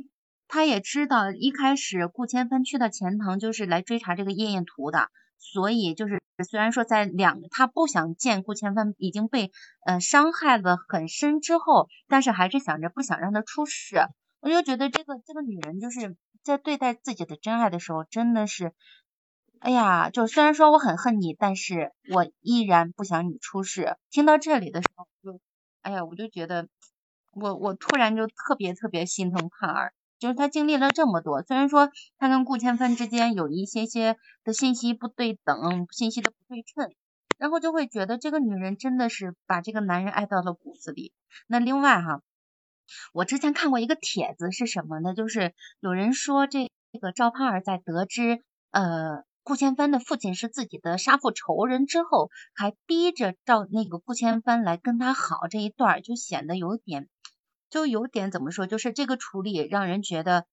[0.47, 5.09] 他也知道一开始顾千帆去到钱塘就是来追查这个叶燕图的，
[5.39, 9.51] 所以就是虽然说在两他不想见顾千帆已经被
[9.85, 13.97] 呃伤害的很深之后，但是还是想着不想让他出事。
[14.39, 18.71] 我就觉得这个这个女人就是在对待自己的真爱的时候，真的是。
[19.63, 23.95] 哎呀，就虽然说我很恨你，但是我依然不想你出事。
[24.09, 25.39] 听到这里的时候，就，
[25.81, 26.67] 哎呀，我就觉得，
[27.31, 36.93] 我我突然就特别特别心疼盼儿，就是他经历了这么多，虽然说他跟顾千帆之间有一些些的信息不对等，信息的不对称，
[37.37, 41.13] 然后就会觉得这个女人真的是把这个男人爱到了骨子里。
[41.47, 42.21] 那另外哈，
[43.13, 45.13] 我之前看过一个帖子是什么呢？
[45.13, 49.23] 就是有人说这个赵盼儿在得知呃。
[49.43, 57.09] 顾千帆的父亲是自己的杀父仇人，之后还逼着赵那个顾千帆来跟他好，这一段就显得有点，
[57.69, 60.45] 就有点怎么说，就是这个处理让人觉得，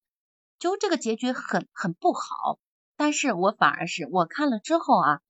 [0.59, 2.59] 就这个结局很很不好。
[2.97, 5.21] 但是我反而是我看了之后啊，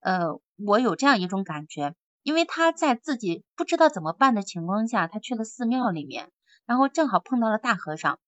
[0.00, 6.32] 呃，我有这样一种感觉，因为他在自己不知道怎么办的情况下，他去了寺庙里面，
[6.66, 8.18] 然后正好碰到了大和尚。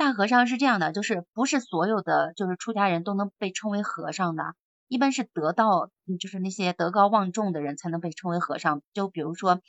[0.00, 4.54] 大和尚是这样的，就是不是所有的就是出家人都能被称为和尚的，
[4.88, 8.80] 一般是得道，就是那些德高望重的人才能被称为和尚。
[8.94, 9.60] 就比如说，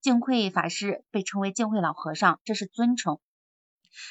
[0.00, 3.18] 净慧法师被称为净慧老和尚，这是尊称。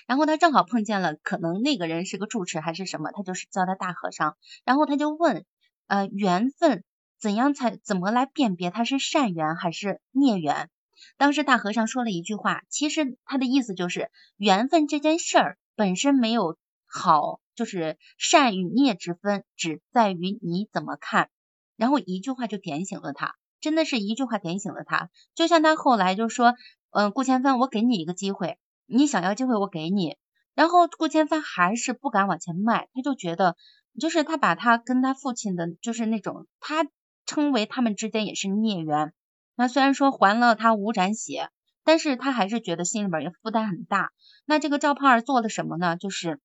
[0.06, 4.36] 然后他正好碰见了，可能那个人是个住持还是什么，他就是叫他大和尚。
[4.66, 5.46] 然后他就问，
[5.88, 6.84] 呃，缘分
[7.22, 10.70] 怎样才怎么来辨别他是善缘还是孽缘？
[11.16, 21.30] 当时大和尚说了一句话，其实他的意思就是缘分这件事儿本身没有好，就是善与孽之分，只在于你怎么看。
[21.78, 25.10] 然后一句话就点醒了他，真的是一句话点醒了他。
[25.36, 26.54] 就像他后来就说，
[26.90, 28.58] 嗯，顾千帆，我给你一个机会。
[28.88, 30.18] 你想要机会，我给你。
[30.54, 33.56] 然后顾千帆还是不敢往前迈，他就觉得，
[34.02, 36.86] 就是他把他跟他父亲的，就是那种他
[37.26, 39.14] 称为他们之间也是孽缘。
[39.56, 41.50] 那虽然说还了他五盏血，
[41.90, 44.12] 但是他还是觉得心里边也负担很大。
[44.46, 45.98] 那这个赵胖儿做了什么呢？
[45.98, 46.40] 就是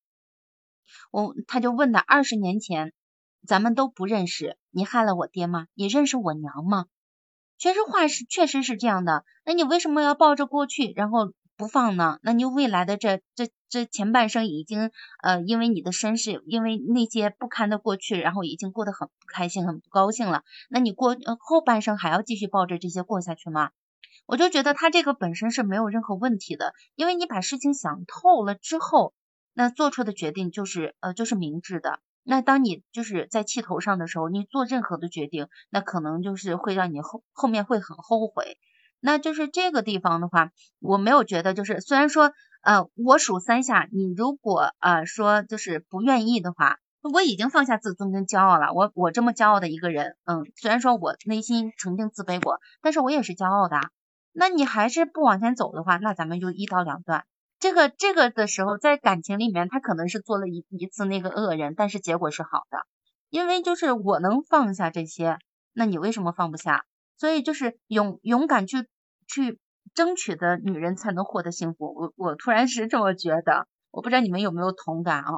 [1.11, 2.93] 我，他就问他，二十年前
[3.45, 5.67] 咱们都不认识，你害了我爹吗？
[5.75, 6.87] 你认识我娘吗？
[7.59, 9.23] 确实话是确实是这样的。
[9.45, 11.31] 那你为什么要抱着过去，然后？
[11.57, 12.19] 不放呢？
[12.21, 14.91] 那你未来的这这这前半生已经
[15.23, 20.43] 呃，因为你的身世，因为那些不堪的过去，然后已经过得很不开心，很不高兴了。
[20.69, 23.69] 那你过后半生还要继续抱着这些过下去吗？
[24.25, 29.13] 我就觉得他这个本身是没有任何问题的，因为你把事情想透了之后，
[29.53, 31.99] 那做出的决定就是呃就是明智的。
[32.23, 38.57] 那当你就是在气头上的时候，你做任何的决定，那可能就是会让你后后面会很后悔。
[38.99, 46.79] 那就是这个地方的话，我没有觉得就是虽然说呃我数三下，你如果呃说就是不愿意的话，
[47.13, 48.73] 我已经放下自尊跟骄傲了。
[48.73, 53.77] 我我这么骄傲的一个人，嗯，虽然说我内心曾经自卑过，但是我也是骄傲的。
[54.37, 57.25] 那你还是不往前走的话，那咱们就一刀两断。
[57.57, 62.79] 这个这个的时候，在感情里面，他可能是做了一一次那个恶人，但是结果是好的，
[63.29, 65.37] 因为就是我能放下这些，
[65.71, 66.83] 那你为什么放不下？
[67.17, 68.85] 所以就是勇勇敢去
[69.25, 69.57] 去
[69.93, 71.93] 争取的女人才能获得幸福。
[71.95, 75.31] 我我突然是这么觉得，我不知道你们有没有同感啊？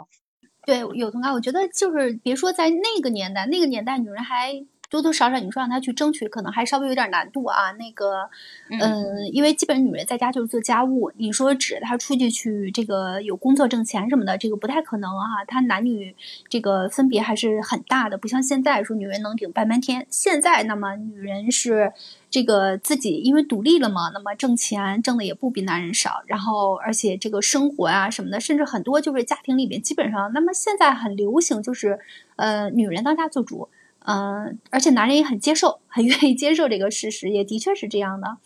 [0.65, 1.33] 对，有同感。
[1.33, 4.65] 我觉得就是别说在那个年代，那个年代女人还。
[4.89, 7.71] 多多少少，你说让他去争取，可能还稍微有点难度啊。
[7.73, 8.29] 那个，
[8.69, 15.43] 嗯，因为基本女人在家就是做家务，你说指他出去去这个有工作挣钱什么的，这个不太可能啊。
[15.45, 16.15] 他男女
[16.47, 20.07] 这个分别还是很大的，不像现在说女人能顶半边天。
[20.09, 21.91] 现在那么女人是
[22.29, 31.99] 这个自己因为独立了嘛，那么挣钱挣的也不比男人少，然后而且这个生活啊什么的，甚至很多就是家庭里面基本上，那么现在很流行就是
[32.37, 33.67] 呃女人当家做主。
[34.09, 38.37] 嗯，而且男人也很接受，很愿意接受这个事实，也的确是这样的。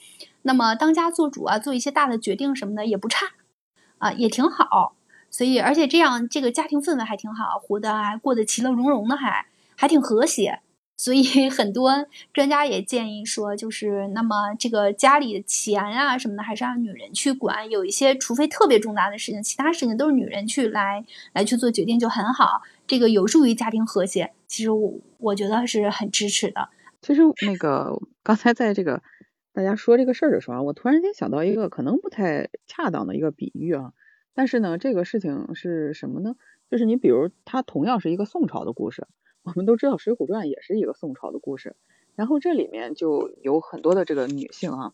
[0.41, 3.28] 那么当家做主啊，做一些大的决定什么的也不差，
[4.00, 4.95] 啊，也挺好。
[5.30, 9.45] 所以，而且这样这个家庭氛围还挺好，活得还过得其乐融融的，还
[9.78, 10.62] 还挺和谐。
[10.97, 17.69] 所以很多专家也建议说，就是那么这个家里的钱啊什么的，还是让女人去管。
[17.69, 22.63] 有一些除非特别重大的事情，其他事情都是女人去来来去做决定就很好。
[22.88, 24.34] 这个有助于家庭和谐。
[24.51, 26.67] 其实我我觉得是很支持的。
[27.01, 29.01] 其实那个刚才在这个
[29.53, 33.93] 大家说这个事儿的时候，我突然间想到一个可能不太恰当的一个比喻啊。
[34.33, 36.35] 但是呢，这个事情是什么呢？
[36.69, 39.07] 就是你比如它同样是一个宋朝的故事。
[39.43, 41.75] 我们都知道《水浒传》也是一个宋朝的故事，
[42.15, 44.93] 然后这里面就有很多的这个女性啊，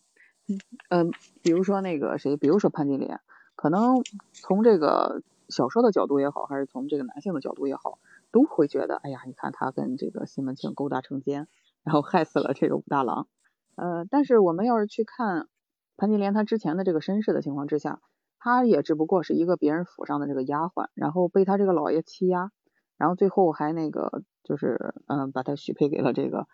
[0.88, 3.20] 嗯，比如说那个谁，比如说潘金莲，
[3.56, 8.00] 可能从这个小说的角度也好，还是从这个男性的角度也好，
[8.38, 11.48] 都会觉得，哎呀，你看他跟这个西门庆勾搭成奸，
[11.84, 13.28] 然后害死了这个武大郎，
[13.76, 15.48] 呃，但是我们要是去看
[15.96, 18.00] 潘金莲她之前的这个身世的情况之下，
[18.38, 22.52] 她也只不过是一个别人府上的这个丫鬟，然后被他这个老爷欺压。
[22.98, 26.46] 然后最后还那个就是嗯，把她许配给了这个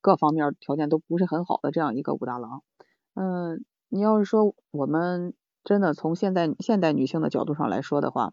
[0.00, 2.62] 各方面条件都不是很好的这样一个武大郎。
[3.14, 8.32] 嗯，你要是说我们真的从现代现代女性的角度上来说的话，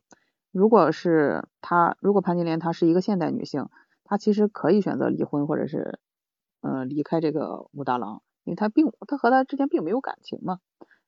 [0.52, 3.70] 如果是她，如果潘金莲她是一个现代女性，
[4.04, 6.00] 她其实可以选择离婚或者是
[6.62, 10.60] 嗯离开这个武大郎，因为她并她和他之间并没有感情嘛。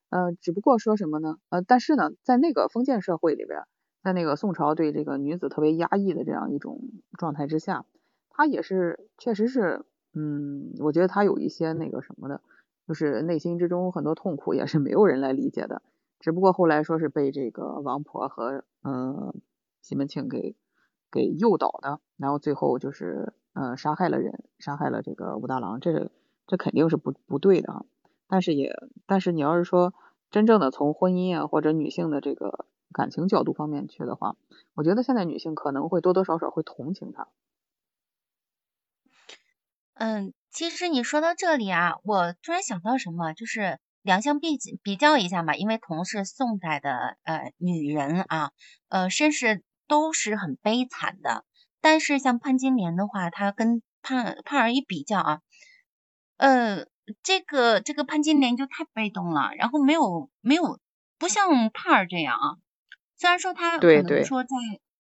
[0.10, 1.38] 呃，只不过说什么呢？
[1.49, 3.63] 呃，但是呢，在那个封建社会里边。
[4.02, 6.80] 在那个宋朝对这个女子特别压抑的这样一种
[7.17, 7.84] 状态之下，
[8.30, 12.41] 她也是确实是，嗯，我觉得她有一些那个什么的，
[12.88, 15.81] 就是内心之中很多痛苦也是没有人来理解的，
[16.19, 19.41] 只不过后来说是被这个王婆和嗯
[19.81, 20.55] 西门庆给
[21.11, 26.11] 给诱导的，然后最后就是呃杀害了人，杀害了这个武大郎，这
[26.47, 27.85] 这肯定是不不对的啊，
[28.27, 29.93] 但是也但是你要是说
[30.29, 32.65] 真正的从婚姻啊或者女性的这个。
[32.91, 34.35] 感情角度方面去的话，
[34.73, 37.27] 我觉得现在女性可能会多多少少会同情他。
[39.93, 48.52] 嗯，其实你说到这里啊，我突然想到什么，就是两相比比较一下嘛，因为同是宋代的呃女人啊，
[48.87, 51.43] 呃身世都是很悲惨的。
[51.81, 55.39] 但是像潘金莲的话，她跟潘潘儿一比较啊，
[56.37, 56.85] 呃，
[57.23, 60.79] 这个这个潘金莲就太被动了，然后没有没有
[61.17, 62.56] 不像潘儿这样啊。
[63.17, 64.50] 虽然说她可能说在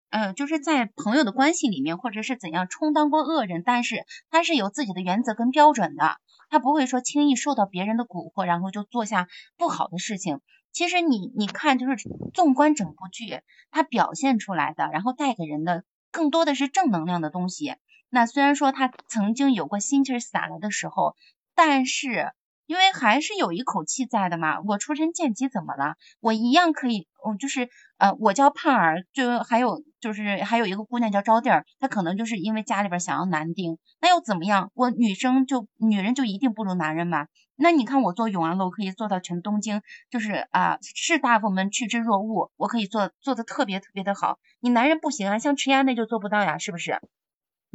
[0.09, 6.17] 呃就是在朋友的关系里面或者是怎样充当过恶人，但是她是有自己的原则跟标准的。
[6.49, 9.27] 他不会说轻易受到别人的蛊惑，然后就做下
[9.57, 10.41] 不好的事情。
[10.71, 11.95] 其实你你看，就是
[12.33, 13.41] 纵观整部剧，
[13.71, 17.75] 他表现出来的，然后带给人的更多的是正能量的东西。
[18.09, 21.15] 那虽然说他曾经有过心气儿散了的时候，
[21.55, 22.31] 但是。
[22.69, 25.95] 因为还是有一口气在的嘛，我出身贱籍怎么了？
[26.19, 27.67] 我一样可以，我就是
[27.97, 34.69] 呃，我叫盼儿，就还有就是还有一个姑娘叫招娣儿，她可能就是因为家里边想要男丁，那又怎么样？
[34.75, 37.25] 我女生就女人就一定不如男人吗？
[37.55, 47.01] 那你看我做永安楼可以做到全东京，就是啊士大夫们趋之若鹜，我可以做做的特别特别的好，你男人不行啊，像迟亚那就做不到呀，是不是？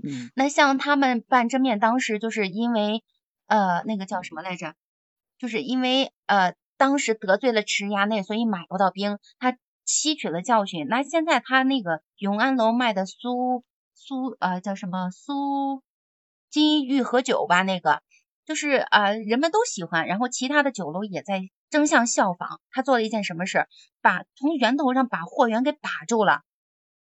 [0.04, 3.02] 嗯，那像他们半遮面当时就是因为
[3.48, 4.76] 呃那个叫什么来着？
[5.38, 10.86] 就是因为呃当时得罪了池衙内，所以买不到兵，他吸取了教训。
[10.88, 13.64] 那现在他那个永安楼卖的苏
[13.94, 15.82] 苏呃叫什么苏
[16.50, 18.02] 金玉和酒吧，那个
[18.44, 22.60] 就是啊人们都喜欢，然后其他的酒楼也在争相效仿。
[22.70, 23.66] 他做了一件什么事？
[24.00, 26.42] 把从源头上把货源给把住了，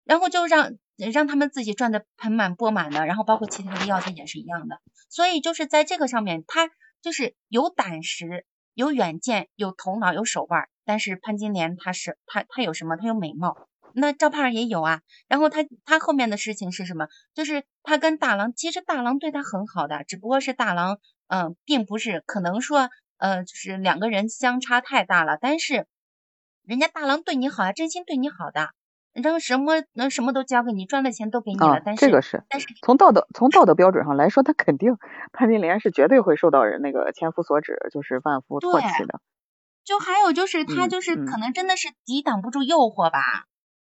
[0.03, 0.73] 然后就让
[1.13, 4.79] 让他们自己赚的盆满钵满的，然后包括其他的药店也是一样的。
[5.09, 6.69] 所以就是在这个上面，他。
[7.01, 12.95] 就是有胆识、有远见、有头脑、有手腕，但是潘金莲她是她她有什么？
[12.97, 13.67] 她有美貌。
[13.93, 15.01] 那赵盼儿也有啊。
[15.27, 17.07] 然后她她后面的事情是什么？
[17.33, 25.37] 就是她跟大郎，其实大郎对她很好的，只不过是大郎嗯，并不是可能说呃，就是两个人相差太大了。
[25.41, 25.87] 但是
[26.63, 28.69] 人家大郎对你好啊，真心对你好的。
[29.13, 31.81] 扔什么能什么都交给你，赚的钱都给你了。
[31.83, 34.97] 但是这个是，但是从道德从道德标准上来说，他肯定
[35.33, 39.19] 潘金莲是绝对会受到人那个千夫所指，就是万夫唾弃的。
[39.83, 43.19] 就还有就是他就是可能真的是抵挡不住诱惑吧，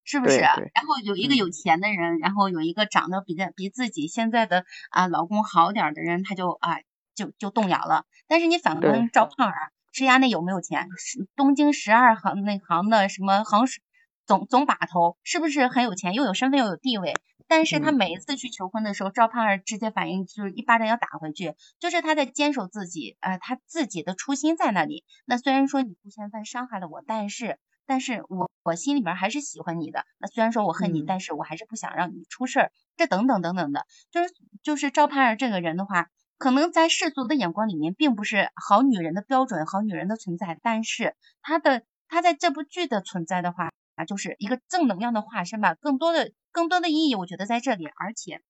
[0.05, 0.41] 是不是？
[0.41, 6.79] 然后有一个有钱的人，然后有一个长得比较比自己现在的啊老公好点的人，他就啊
[7.15, 8.05] 就就动摇了。
[8.27, 9.55] 但是你反观赵胖儿，
[9.93, 10.89] 石家那有没有钱？
[11.37, 13.81] 东京十二行那行的什么行使。
[14.27, 17.15] 总总把头是不是很有钱，又有身份又有地位？
[17.47, 25.05] 但是他每一次去求婚的时候，赵盼儿直接反应就是一巴掌要打回去，就是他在坚守自己，呃，他自己的初心在那里。
[25.27, 30.07] 那虽然说你不嫌犯伤害了我，但是，但是我我心里面还是喜欢你的。
[30.19, 32.73] 那虽然说我恨你，但是我还是不想让你出事儿。
[32.97, 36.09] 这等等等等的，就是就是赵盼儿这个人的话，
[36.39, 40.59] 可能在世俗的眼光里面，并不是好女人的标准，好女人的存在。
[40.63, 43.71] 但是她的她在这部剧的存在的话。
[43.95, 45.75] 啊，就是一个正能量的化身吧。
[45.75, 47.87] 更多的、更多的意义，我觉得在这里。
[47.87, 48.41] 而且，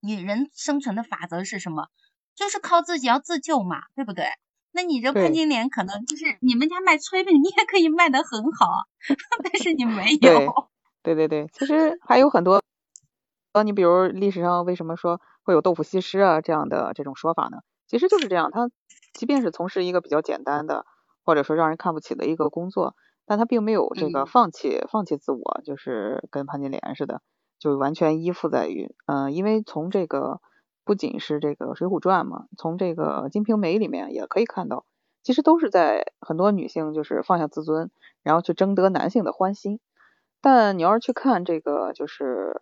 [0.00, 1.88] 女人生存的法则是什么？
[2.34, 4.26] 就是靠自己要自救嘛，对不对？
[4.74, 8.66] 那你这潘金莲可能就是你们家卖炊饼，你也可以卖得很好，
[9.44, 10.70] 但是你没有。
[11.02, 12.62] 对对对，其实还有很多。
[13.52, 17.58] 呃，你比如历史上为什么说会有豆腐西施啊这样的这种说法呢？
[17.86, 18.70] 其实就是这样，他
[19.12, 20.86] 即便是从事一个比较简单的，
[21.22, 22.96] 或者说让人看不起的一个工作。
[23.24, 27.22] 但他并没有这个放弃放弃自我，就是跟潘金莲似的，
[27.58, 30.40] 就完全依附在于，嗯，因为从这个
[30.84, 34.84] 不仅是这个《水浒传》嘛，从这个《金瓶梅》里面也可以看到，
[35.22, 37.92] 其实都是在很多女性就是放下自尊，
[38.24, 39.78] 然后去争得男性的欢心。
[40.40, 42.60] 但你要是去看这个就是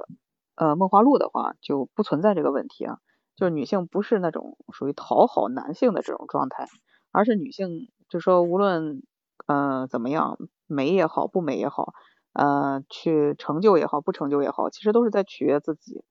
[0.56, 2.98] 呃《梦华录》的话，就不存在这个问题啊，
[3.34, 6.66] 就是女性不是那种属于讨好男性的这种状态，
[7.12, 9.02] 而是女性就说无论。
[9.50, 10.38] 嗯，怎么样？
[10.68, 11.92] 美也好，不美也好，
[12.34, 16.04] 呃，去成就也好，不成就也好，其实都是在取悦自己。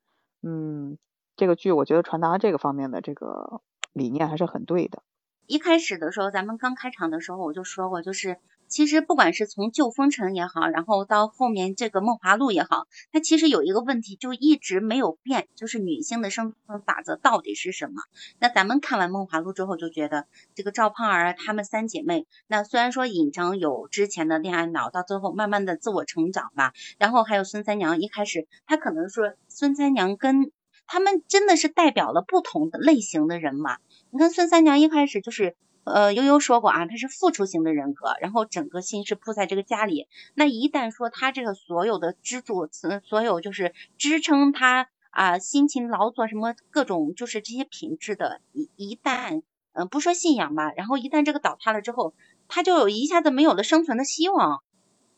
[0.43, 0.97] 嗯，
[1.37, 3.61] 这个剧我觉得传达这个方面的这个
[3.93, 5.03] 理念还是很对的。
[5.47, 18.03] 一开始的时候，咱们刚开场的时候我就说过，就是其实不管是从旧风尘也好，然后到后面这个梦华录也好，它其实有一个问题就一直没有变，就是女性的生存法则到底是什么？
[18.39, 30.51] 那咱们看完梦华录之后就觉得，这个赵胖儿她们三姐妹，那虽然说尹章有之前的恋爱脑，到最后慢慢的自我成长吧，然后还有孙三娘，一开始她可能说孙三娘跟
[30.85, 33.77] 他们真的是代表了不同的类型的人嘛。
[34.11, 35.55] 你看孙三娘一开始就是，
[35.89, 40.07] 呃，悠悠说过啊，他是付出型的人格，然后整个心是扑在这个家里。
[40.35, 42.69] 那一旦说他这个所有的支柱，
[43.03, 49.41] 所有就是支撑他啊辛勤劳作什么各种就是这些品质的，一一旦，
[49.73, 52.13] 嗯，不说信仰吧，然后一旦这个倒塌了之后，
[52.47, 54.61] 他就一下子没有了生存的希望。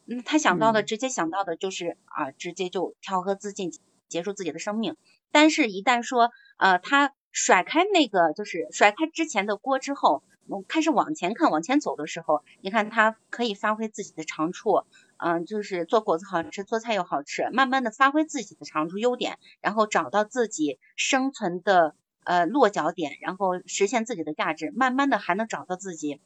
[0.08, 3.72] 嗯，他想到的直接想到的就是啊，直接就跳河自尽，
[4.08, 4.96] 结束自己的生命。
[5.32, 10.24] 但是，一旦说呃，他甩开那个就是甩开之前的锅之后，
[10.68, 14.84] 开始往前看、往前走的时候，你看他可以发挥自己的长处，
[15.18, 26.20] 嗯，就是做果子好吃，做菜又好吃，慢慢的发挥自己的长处优点，然后找到自己生存的呃落脚点，然后实现自己的价值，慢慢的还能找到自己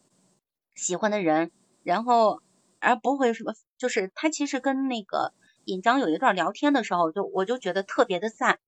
[0.74, 1.52] 喜欢的人，
[1.84, 2.42] 然后
[2.80, 5.34] 而不会什么，就是他其实跟那个
[5.66, 8.60] 尹章有一段聊天的时候，就我就觉得特别的赞。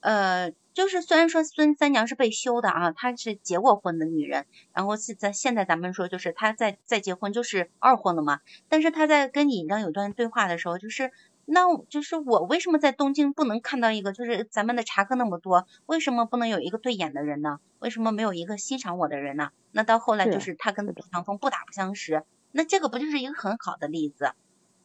[0.00, 11.12] 呃，就是虽然说孙三娘是被休的啊，她是结过婚的女人，然后现在现在咱们说就是她在在结婚就是二婚了嘛，但是她在跟尹章有段对话的时候，就是
[11.44, 17.58] 那就是我为什么在东京不能看到一个就是咱们的茶客那么多，为什么不能有一个对眼的人呢？
[17.78, 19.50] 为什么没有一个欣赏我的人呢？
[19.72, 24.32] 那到后来就是他跟李长风不打不相识，那这个不就是一个很好的例子？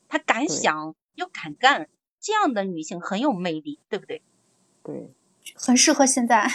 [0.07, 1.89] 她敢想又敢干，
[2.20, 4.22] 这样的女性很有魅力，对不对？
[4.86, 5.12] 对，
[5.56, 6.46] 很适合现在。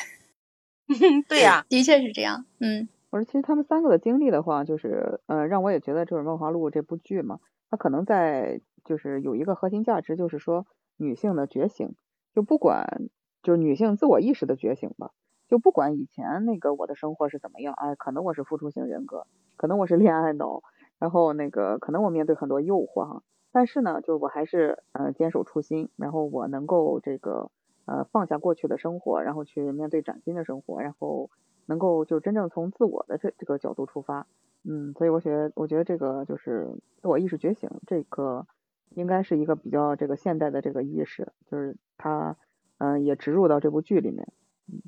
[1.28, 2.46] 对呀，的确是这样。
[2.60, 10.66] 嗯，我说其实他们三个的经历的话，就是呃，让我也觉得就是《梦华录》这部剧嘛，它可能在就是有一个核心价值，就是说
[10.96, 11.94] 女性的觉醒，
[12.34, 13.08] 就不管
[13.42, 15.10] 就是女性自我意识的觉醒吧，
[15.48, 19.26] 就不管以前那个我的生活是怎么样，哎，可能我是付出型人格，
[19.56, 20.62] 可能我是恋爱脑，
[20.98, 23.22] 然后那个可能我面对很多诱惑哈，
[23.52, 27.50] 但是呢，就我还是呃坚守初心，然后我能够这个。
[27.86, 31.30] 呃，放下过去的生活，然后去面对崭新的生活，然后
[31.66, 34.26] 能够就真正从自我的这这个角度出发，
[34.64, 36.68] 嗯，所以我觉得，我觉得这个就是
[37.00, 38.46] 自我意识觉醒，这个
[38.90, 42.36] 应该是一个比较这个现代的这个意识，就是它，
[42.78, 44.32] 嗯，也植入到这部剧里面，
[44.68, 44.80] 嗯。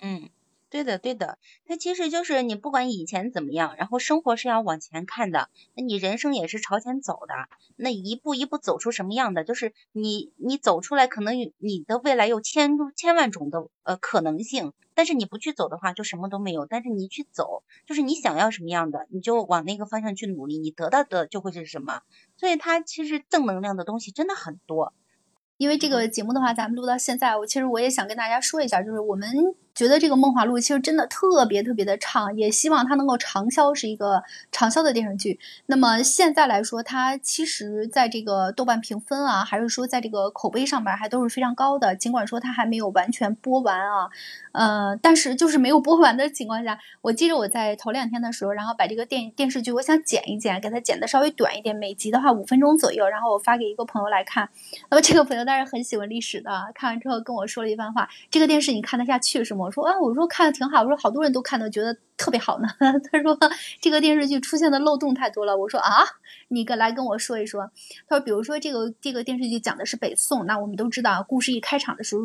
[0.00, 0.30] 嗯。
[0.70, 7.34] 对的，对的，它其实就是你不管以前怎么样，然后生活是要往前看的，那你人生也是朝前走的，
[7.74, 16.66] 那一步一步走出什么样的，就是你你走出来，可能你的未来有千千万种的呃可能性，但是你不去走的话，就什么都没有。
[16.66, 22.02] 但是你去走，就是你想要什么样的，你就往那个方向去努力，你得到的就会是什么。
[22.36, 24.92] 所以它其实正能量的东西真的很多。
[25.56, 29.28] 因为这个节目的话，咱们录到现在，我其实我也想跟大家说一下，就是我们。
[29.74, 35.38] 觉得这个《梦华录》其实真的特别特别的畅，也希望它能够长销，是一个长销的电视剧。
[35.66, 41.96] 那么现在来说，它其实在这个豆瓣评分啊，还是说在这个口碑上边还都是非常高的。
[41.96, 44.10] 尽管说它还没有完全播完啊，
[44.52, 54.48] 呃，但是就是没有播完的情况下，我记得我在头两天的时候，然后把这个电电视剧我想剪一剪，给它剪的稍微短一点，每集的话五分钟左右，然后我发给一个朋友来看。
[54.90, 62.68] 那么这个朋友当然很喜欢历史的，看完之后跟我说了一番话：“这个电视你看得下去是吗？”我说啊，我说看的挺好，我说好多人都看的觉得特别好呢。
[63.12, 63.38] 他说
[63.80, 65.56] 这个电视剧出现的漏洞太多了。
[65.56, 66.04] 我说啊，
[66.48, 67.70] 你个来跟我说一说。
[68.08, 72.22] 他说，比如说这个这个电视剧讲的是北宋，那我们都知道，故事一开场的时候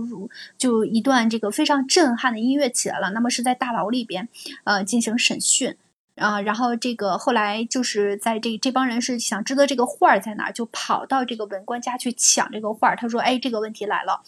[0.58, 3.10] 就一段这个非常震撼的音乐起来了。
[3.12, 4.28] 那么是在大牢里边
[4.64, 5.76] 呃进行审讯
[6.16, 12.96] 啊，然后这个后来就是在这这帮人是想知道这个画儿在哪，就跑到这个文官家去抢这个画儿。
[12.96, 14.22] 他说，哎，这个问题来了，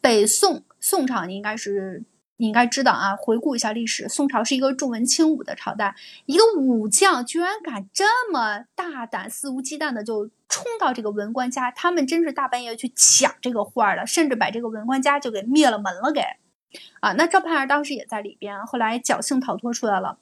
[0.00, 2.02] 北宋宋朝应该是。
[2.38, 16.22] 你应该知道啊，回顾一下历史，宋朝是一个重文轻武的朝代，一个武将居然敢这么大胆、肆无忌惮的就冲到这个文官家，他们真是大半夜去抢这个画儿了，甚至把这个文官家就给灭了门了，给
[17.00, 17.12] 啊！
[17.14, 20.18] 那赵盼儿当时也在里边，后来侥幸逃脱出来了。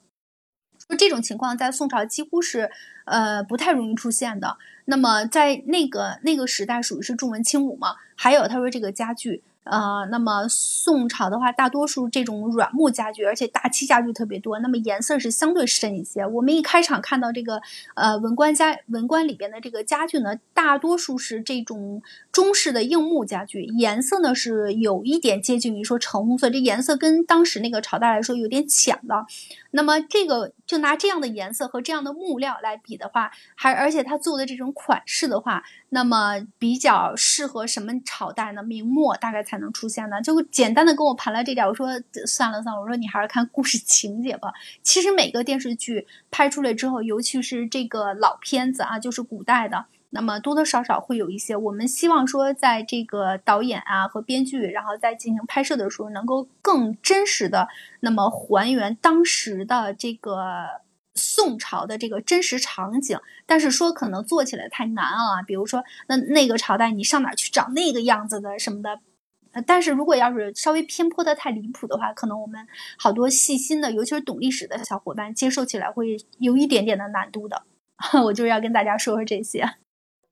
[0.88, 2.70] 说这种情况在宋朝几乎是
[3.04, 4.56] 呃不太容易出现的。
[4.86, 7.96] 那么在那个那个时代属于是重文轻武嘛？
[8.14, 9.42] 还有他说这个家具。
[9.70, 16.24] 呃，那么宋朝的话，大多数这种软木家具，而且大漆家具特别多，那么颜色是相对深一些。
[16.24, 17.60] 我们一开场看到这个
[17.94, 22.00] 呃文官家文官里边的这个家具呢，大多数是这种
[22.30, 29.26] 中式的硬木家具，颜色呢是有一点接近于说橙红色，这颜色跟当时那个朝代来说有点浅了。
[29.72, 38.62] 那么这个就拿这样的颜色和这样的木料来比的话，还而且它做的这种款式的话，那么比较适合什么朝代呢？
[38.62, 40.20] 明末大概才能出现呢？
[40.20, 41.88] 就简单的跟我盘了这点，我说
[42.26, 44.52] 算了算了，我说你还是看故事情节吧。
[44.82, 49.86] 其实每个电视剧拍出来之后，尤其是这个老片子啊，就是古代的。
[50.16, 57.68] 那么多多少少会有一些，我们希望说，在这个导演啊和编剧，然后在进行拍摄的时候，能够更真实的
[58.00, 60.80] 那么还原当时的这个
[61.14, 63.18] 宋朝的这个真实场景。
[63.44, 68.98] 但是说可能做起来太难啊，比如说那那个朝代你上哪去找那个样子的什么的。
[69.66, 72.66] 但是如果要是稍微偏颇的太离谱的话，可能我们
[72.98, 77.64] 好多细心的，尤其是懂历史的小伙伴接受起来会有一点点的难度的。
[78.24, 79.66] 我就是要跟大家说说这些。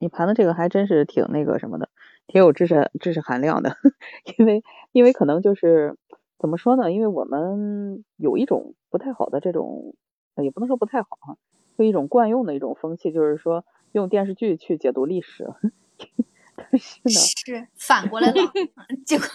[0.04, 1.88] 你盘的这个还真是挺那个什么的，
[2.26, 3.74] 挺有知识知识含量的。
[4.36, 5.96] 因为因为可能就是
[6.38, 6.92] 怎么说呢？
[6.92, 9.94] 因为我们有一种不太好的这种，
[10.42, 11.38] 也不能说不太好哈，
[11.78, 15.48] 就一种惯用的一种风气，就是说用电视剧去解读历史。
[16.54, 18.34] 但是呢，是反过来了，
[19.06, 19.26] 结果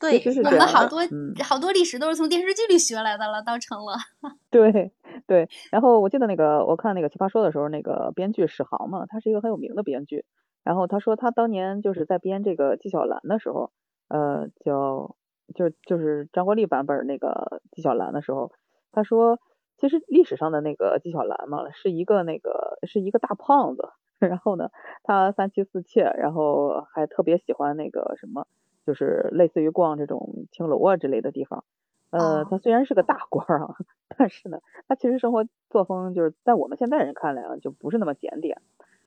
[0.00, 1.00] 对，我们好多
[1.42, 3.94] 好多历史都是从电视剧里学来的了，当成了。
[4.50, 4.92] 对
[5.26, 10.24] 对，然后我记得那个我看那个奇葩说的时候，那个编剧史航嘛，他是一个很有名的编剧。
[10.64, 13.70] 然后他说他当年就是在编这个纪晓岚的时候，
[14.08, 15.14] 呃，叫
[15.54, 18.52] 就就是张国立版本那个纪晓岚的时候，
[18.92, 19.38] 他说
[19.78, 23.88] 其实历史上的那个纪晓岚嘛，是一个那个是一个大胖子。
[24.18, 24.70] 然后呢，
[25.02, 28.46] 他三妻四妾，然后还特别喜欢那个什么，
[28.86, 31.64] 就是类似于逛这种青楼啊之类的地方。
[32.10, 33.74] 呃，他虽然是个大官啊，
[34.16, 38.62] 但是呢，他其实生活作风就是在我们现代人看来啊，就不是那么检点。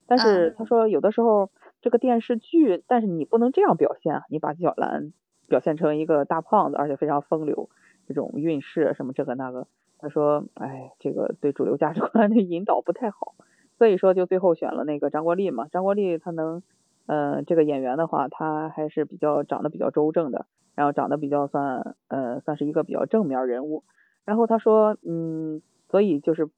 [0.06, 1.50] 但是他说，有的时候
[1.82, 5.14] 这个电视剧，但是你不能这样表现啊，你把纪晓岚
[5.48, 7.70] 表现成一个大胖子，而且非常风流，
[8.08, 9.68] 这种运势什么这个那个，
[9.98, 13.36] 他说，哎，这个对主流价值观的引导不太好。
[13.78, 15.68] 所以说，就最后选了那个张国立嘛。
[15.72, 16.64] 张国立他能，
[17.10, 20.46] 呃，这个演员的话，他还是比较长得比较周正的，
[20.76, 23.84] 然后长得比较算，呃，算是一个比较正面人物。
[24.26, 26.50] 然后他说，嗯，所以就是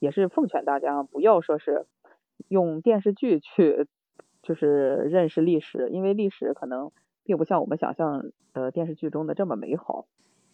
[0.00, 1.86] 也是奉劝大家不要说是
[2.48, 3.86] 用电视剧去
[4.42, 6.90] 就是认识历史，因为历史可能
[7.24, 10.04] 并不像我们想象的电视剧中的这么美好。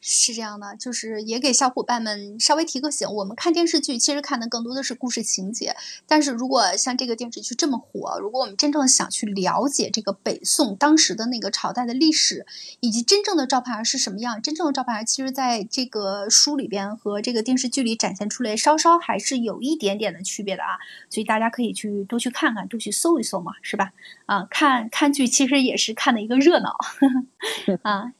[0.00, 3.06] 是这样的，就是也给小伙伴们稍微提个醒。
[3.08, 5.76] 我们看电视剧，其实看的更多的是故事情节。
[6.06, 12.46] 但是如果像这个电视剧这么火，如果我们真正想去了解这个北宋当时的那个朝代的历史，
[12.80, 20.78] 以及真正的赵盼儿是什么样，真正的赵盼儿其实在这个书里边和这个电视剧里展现出来，稍稍还是有一点点的区别的啊。
[21.10, 23.92] 所以大家可以去多去看看，多去搜一搜嘛，是吧？
[24.24, 26.74] 啊，看看剧其实也是看的一个热闹
[27.82, 28.14] 啊。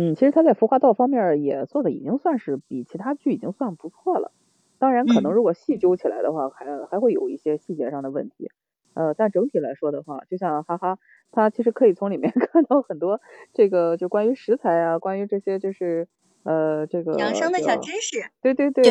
[0.00, 4.30] 嗯，其实他在服化道方面也做的已经算是比其他剧已经算不错了。
[4.78, 8.48] 当然，可能如果细究起来的话，还还会有一些细节上的问题。
[8.94, 10.98] 呃，但整体来说的话，就像哈哈，
[11.32, 13.20] 他其实可以从里面 看到很多
[13.52, 16.06] 这个就关于食材啊，关于这些就是
[16.44, 18.30] 呃这个养生的小知识。
[18.40, 18.84] 对对对，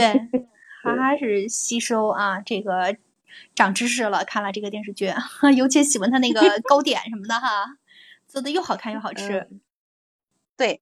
[0.84, 2.98] 哈哈是吸收啊这个
[3.56, 4.26] 长知识了。
[4.26, 5.10] 看了这个电视剧，
[5.56, 7.78] 尤其喜欢他那个糕点什么的哈，
[8.28, 9.48] 做的又好看又好吃。
[10.58, 10.82] 对。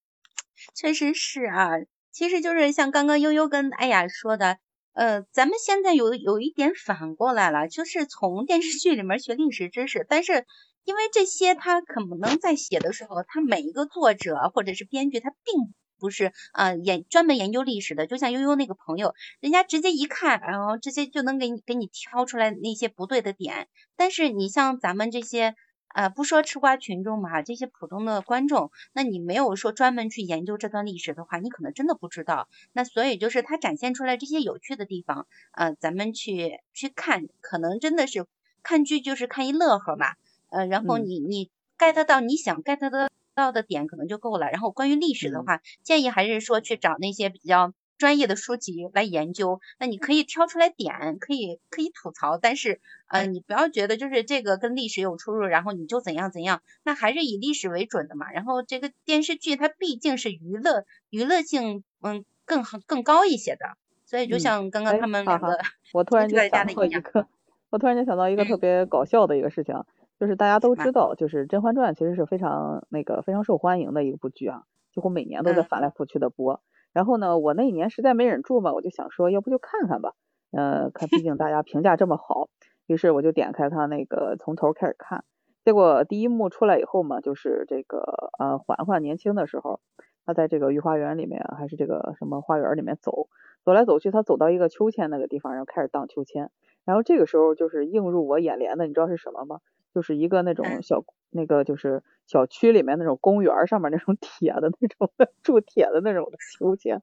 [0.74, 1.70] 确实是啊，
[2.12, 4.58] 其实就是像刚刚悠悠跟艾雅说的，
[4.94, 10.46] 呃，咱们现在有有一点反过来了，就是从电视剧里面学历史知识，但是
[10.84, 25.56] 因为这些他可能在写的时候，他每一个作者或者是编剧，他并不是呃研专门研究历史的，就像悠悠那个朋友，人家直接一看，然后直接就能给你给你挑出来那些不对的点，但是你像咱们这些。
[25.96, 32.50] 呃，不说吃瓜群众嘛，这些普通的观众，那你没有说专门去研究这段历史的话，你可能真的不知道。
[32.74, 38.26] 那所以就是它展现出来这些有趣的地方，呃，咱们去去看，可能真的是
[38.62, 40.08] 看剧就是看一乐呵嘛，
[40.50, 44.52] 呃，然后你你 get 到你想 get 得到的点可能就够了。
[44.52, 47.74] 然后关于历史的话，建议还是说去找那些比较。
[47.98, 58.32] 专业的书籍来研究，那你可以挑出来点，可以可以吐槽，但是呃，你不要觉得就是这个跟历史有出入，然后你就怎样怎样，那还是以历史为准的嘛。
[58.32, 65.58] 然后这个电视剧它毕竟是娱乐，娱乐性嗯更更高一些的，所以就像刚刚他们两个，
[65.94, 67.28] 我突然就想到一个，
[67.70, 69.84] 我突然间想到一个特别搞笑的一个事情，
[70.20, 76.62] 就是大家都知道，就是《甄嬛传》其实是非常那个非常受欢迎的一部剧啊，几乎每年都在翻来覆去的播。
[76.96, 80.14] 然后呢，我那一年实在没忍住嘛，我就想说，要不就看看吧，
[80.52, 82.48] 呃，看，毕竟大家评价这么好，
[82.88, 85.26] 于是我就点开他那个从头开始看。
[85.66, 89.82] 结果第一幕出来以后嘛，就是这个呃，嬛嬛年轻的时候，
[90.26, 93.28] 她在这个御花园里面，还是这个什么花园里面走，
[93.66, 96.50] 走来走去，她走到一个秋千那个地方，然后开始荡秋千。
[96.86, 99.60] 然后这个时候就是映入我眼帘的，你知道是什么吗？
[99.96, 107.02] 就是一个那种小那个就是小区里面那种公园上面那种 铁的那种的铸铁的那种的秋千，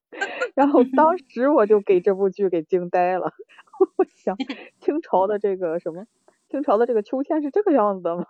[0.54, 3.32] 然后当 时我就给这部剧给惊呆了，
[3.96, 4.36] 我想
[4.78, 6.04] 清朝的这个什么
[6.50, 8.26] 清朝的这个秋千是这个样子的吗？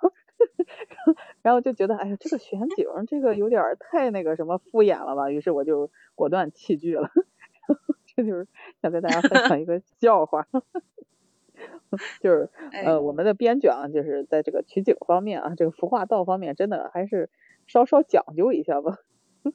[1.42, 7.10] 然后就觉得哎呀这个选景这个有点太那个什么敷衍了吧，于是我就果断弃剧了。
[8.14, 8.46] 这就是
[8.80, 10.46] 想跟大家分享一个笑话。
[12.22, 17.28] 就是呃，我们的编剧啊，就是在这个取景方面啊，这个服化道方面，真的还是
[17.66, 18.98] 稍稍讲究一下吧。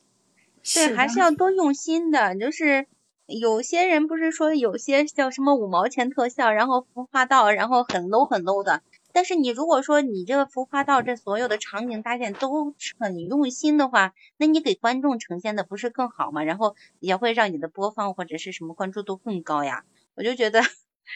[0.76, 2.36] 对，还是要多用心的。
[2.36, 2.86] 就是
[3.26, 8.84] 有些人不是说有些叫什么五毛钱特效，然后服化道，然后很 low 很 low 的。
[9.14, 16.44] 但是你如果说你这个服化道这所有的场景搭建都很用心的话，那你给观众呈现的不是更好吗？
[16.44, 19.86] 然后也会让你的播放或者是什么关注度更高呀。
[20.14, 20.62] 我就觉得。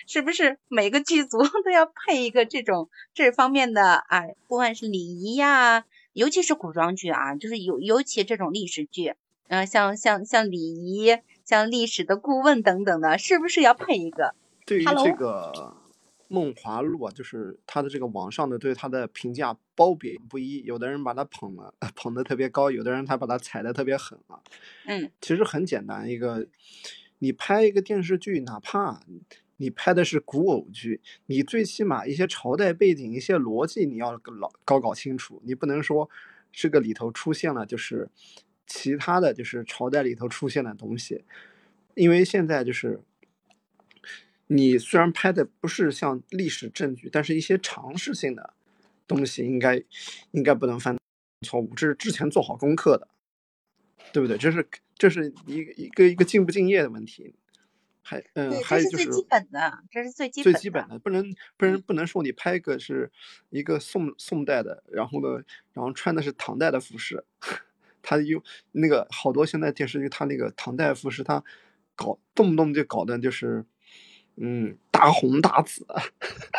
[0.08, 4.24] 是不是每个剧组都要配一个这种这方面的啊？
[4.48, 9.16] 不管是礼仪呀，尤其是古装剧啊，就是尤尤其这种历史剧，
[9.48, 14.36] 嗯，像像像礼仪、像历史的顾问等等的，是不是要配一个？
[14.66, 15.52] 对于这个
[16.28, 24.40] 《梦华录》啊，就是他的这个网上的对他的评价褒贬不一，有的人把他捧了 捧得特别高，有的人他把他踩得特别狠啊。
[24.86, 26.48] 嗯，其实很简单，一个
[27.20, 29.02] 你拍一个电视剧，哪怕。
[29.62, 35.40] 你拍的是古偶剧，你最起码一些朝代背景、一些逻辑你要老搞搞清楚。
[35.46, 36.10] 你不能说
[36.52, 38.10] 这个里头出现了就是
[38.66, 41.24] 其他的就是朝代里头出现的东西，
[41.94, 43.02] 因为现在就是
[44.48, 48.56] 你虽然拍的不是像历史证据，但是一些常识性的
[49.06, 49.84] 东西应该
[50.32, 50.98] 应该不能犯
[51.46, 53.08] 错误，这是之前做好功课的，
[54.12, 54.40] 对不对？
[54.40, 57.36] 这是这是一个一个一个敬不敬业的问题。
[58.04, 61.24] 还嗯，还有就是最基本的，这是最基最基本的，不能
[61.56, 63.12] 不能不能说你拍个是
[63.50, 65.44] 一个宋宋代的，然后呢，
[65.74, 67.24] 然后穿的是唐代的服饰，
[68.02, 71.44] 他有那个好多现在电视剧，他那个唐代服饰，他
[71.96, 73.64] 搞动不动就搞的就是
[74.36, 75.86] 嗯大红大紫，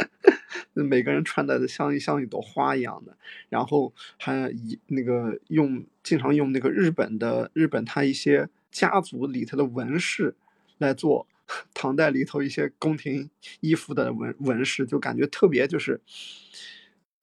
[0.72, 3.16] 每个人穿的像像一朵花一样的，
[3.48, 10.36] 然后还以那个用经常用那个日本的日本他一些家族里头的纹饰
[10.78, 11.26] 来做。
[11.74, 13.30] 唐代里头一些宫廷
[13.60, 16.00] 衣服的纹纹饰，就感觉特别就是，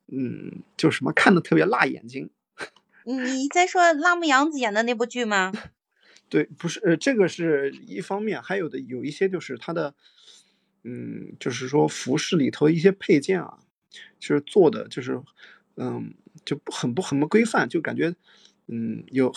[0.08, 2.30] 嗯，就什么看的特别辣眼睛。
[3.06, 5.52] 你你在说辣目洋子演的那部剧吗？
[6.30, 9.96] 对，不是，呃，这个是一方面，还有的有一些就是他的，
[10.84, 13.58] 嗯，就是说服饰里头一些配件啊，
[14.20, 15.20] 就是做的就是，
[15.76, 16.14] 嗯，
[16.46, 18.14] 就不很不很不规范，就感觉，
[18.68, 19.34] 嗯，有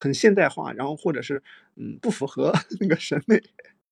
[0.00, 1.42] 很现代化，然后或者是
[1.74, 2.50] 嗯不符合
[2.80, 3.42] 那个审美。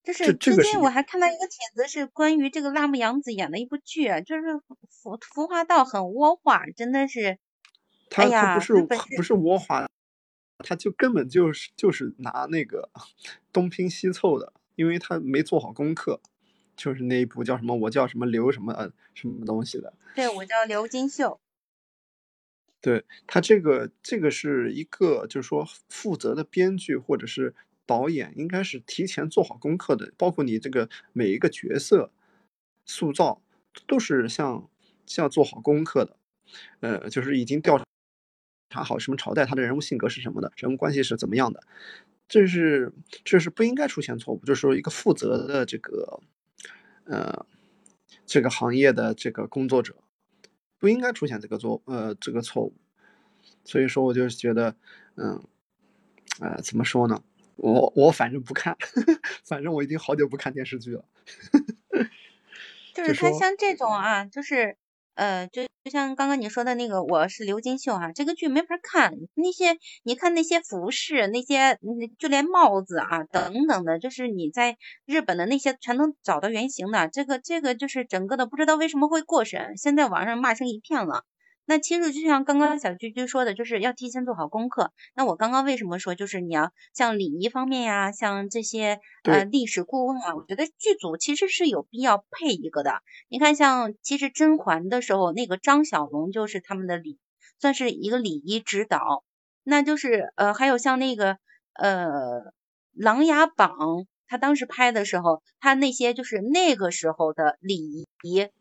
[0.05, 4.59] 就是最近我还看到一个帖子，是关于这个辣目洋子演的一部剧，就是
[4.91, 7.39] 服服化道很窝化，真的是。
[8.11, 8.75] 他他不是
[9.17, 9.89] 不是窝化，
[10.59, 12.91] 他就根本就是就是拿那个
[13.51, 16.21] 东拼西凑的，因为他没做好功课。
[16.77, 17.75] 就是那一部叫什么？
[17.75, 19.95] 我叫什么刘什么什么东西的？
[20.15, 21.41] 对，我叫刘金秀。
[22.83, 27.55] 对他这个这个是一个就是说负责的编剧或者是。
[27.87, 32.11] 导演应该是提前做好功课的，包括你这个每一个角色
[32.85, 33.43] 塑造
[33.87, 34.69] 都是像
[35.07, 36.17] 像做好功课的，
[36.81, 37.83] 呃，就是已经调
[38.71, 41.63] 查好什么朝代他的人物性格是什么的，人物关系是怎么样的，
[42.27, 42.93] 这是
[43.25, 46.21] 这是不应该出现错误，就是说一个负责的这个
[47.05, 47.47] 呃
[48.25, 49.97] 这个行业的这个工作者
[50.79, 52.75] 不应该出现这个错呃这个错误，
[53.65, 54.75] 所以说我就觉得
[55.17, 55.47] 嗯
[56.41, 57.23] 呃怎么说呢？
[57.57, 58.77] 我我反正不看，
[59.45, 61.05] 反正我已经好久不看电视剧了。
[62.95, 64.77] 就是他像这种啊，就是
[65.15, 69.15] 呃，就就像刚刚你说的那个，我是刘金秀啊，这个剧没法看。
[69.35, 71.79] 那些你看那些服饰，那些
[72.19, 74.77] 就连帽子啊等等的，就是你在
[75.07, 77.09] 日本的那些全能找到原型的。
[77.09, 81.25] 这个这个就是整个的不知道为什么会过审，现在网上骂声一片了。
[81.67, 84.93] 那其实就像刚刚小居居说的，就是要提前做好功课。
[85.15, 93.01] 那我刚刚为什么说，就是你要像礼仪方面呀，像这些呃历史顾问啊，我觉得剧组其实是有必要配一个的。
[93.29, 97.19] 你看，像其实甄嬛的时候，那个张小龙就是他们的礼，
[97.59, 99.25] 算是一个礼仪指导。
[99.63, 101.39] 那就是呃，还有像那个
[101.73, 102.41] 呃
[102.93, 103.71] 《琅琊榜》。
[104.27, 108.04] 他当时拍的时候，他那些就是那个时候的礼仪，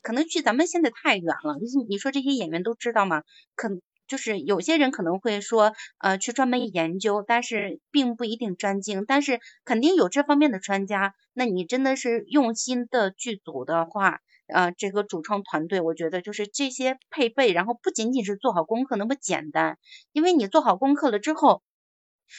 [0.01, 1.57] 可能距咱们现在太远了。
[1.61, 3.24] 你你说这些演员都知道吗？
[3.55, 3.70] 可
[4.07, 9.05] 就是有些人可能会说，呃，去专门研究，但是并不一定专精。
[9.07, 11.14] 但是肯定有这方面的专家。
[11.34, 19.78] 那你真的是用心的剧组的话，呃，这个主创团队，我觉得就是这些配备，然后不仅仅是做好功课那么简单，
[20.11, 21.64] 因为你做好功课了之后。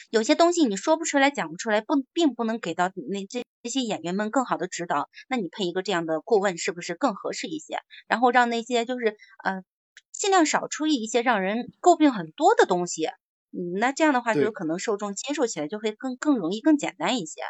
[0.09, 5.09] 有些东西你说不出来，讲不出来，不并不能给到那这这些演员们更好的指导。
[5.27, 7.79] 那你配一个这样的顾问，是不是更合适一些？
[8.07, 9.63] 然后让那些就是呃
[10.11, 13.07] 尽量少出一些让人诟病很多的东西。
[13.51, 17.41] 嗯，那这样的话就可能受众接受起来就会更更容易、更简单一些。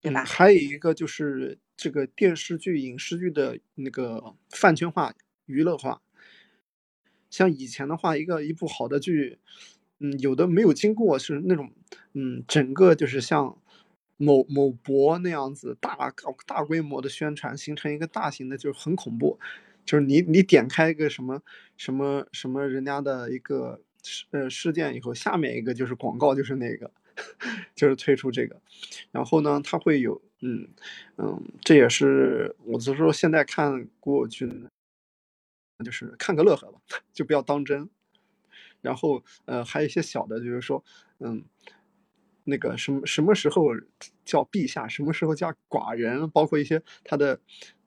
[0.00, 0.24] 对吧？
[0.24, 5.14] 还有一个就是这个电视剧、影视剧的那个饭圈化、
[5.46, 6.02] 娱乐化。
[7.30, 9.38] 像以前的话，一个一部好的剧，
[10.00, 11.72] 嗯，有的没有经过是那种，
[12.14, 13.61] 嗯，整个就是像
[14.24, 16.12] 某某博那样子大
[16.46, 19.38] 大规模的宣传，形成一个大型的，就是很恐怖。
[19.84, 21.42] 就是你你点开一个什么
[21.76, 26.90] 什么什么人家的一个事呃事件以后，下面一个就是广告，就是那个，
[27.74, 28.60] 就是推出这个。
[29.10, 30.68] 然后呢，它会有，嗯
[31.18, 34.48] 嗯，这也是我就说现在看过去。
[35.84, 36.78] 就是看个乐呵吧，
[37.12, 37.90] 就不要当真。
[38.82, 40.84] 然后，呃，还有一些小的，就是说，
[41.18, 41.42] 嗯，
[42.44, 43.66] 那个什么什么时候
[44.24, 47.40] 叫陛下，什么时候叫寡人，包括一些他的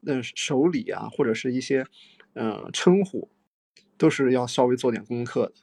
[0.06, 1.86] 嗯手礼啊，或者是一些
[2.34, 3.30] 嗯称呼，
[3.98, 5.54] 都是要稍微做点功课的。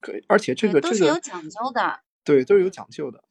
[0.00, 3.24] 可而且这个这个都是有讲究的，对，都是有讲究的。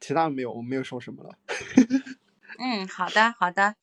[0.00, 1.38] 其他的没有，我没有说什么了。
[2.60, 3.74] 嗯，好的，好的。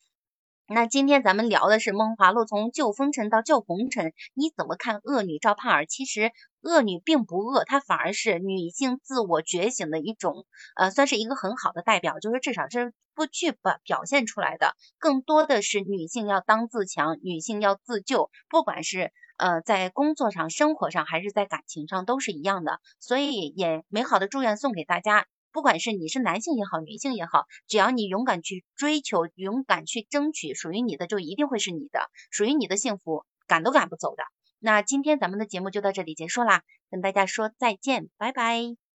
[0.68, 5.84] 那今天咱们聊的是《梦华录》，从旧风尘到旧红尘，你怎么看恶女赵盼儿？
[5.84, 6.32] 其实
[6.62, 10.46] 恶女并不恶，她反而是女性自我觉醒的一种，
[10.76, 22.80] 呃，算是一个很好的代表，就是至少是不去表表现出来的，更多的是女性要当自强，女性要自救，不管是呃在工作上、生活上，还是在感情上，都是一样的。
[23.00, 25.26] 所以也美好的祝愿送给大家。
[25.50, 34.22] 不管是你是男性也好，女性也好，只要你勇敢去追求，勇敢去争取，属于你的就一定会是你的，属于你的幸福赶都赶不走的。
[34.64, 38.81] 那今天咱们的节目就到这里结束啦，跟大家说再见，拜拜。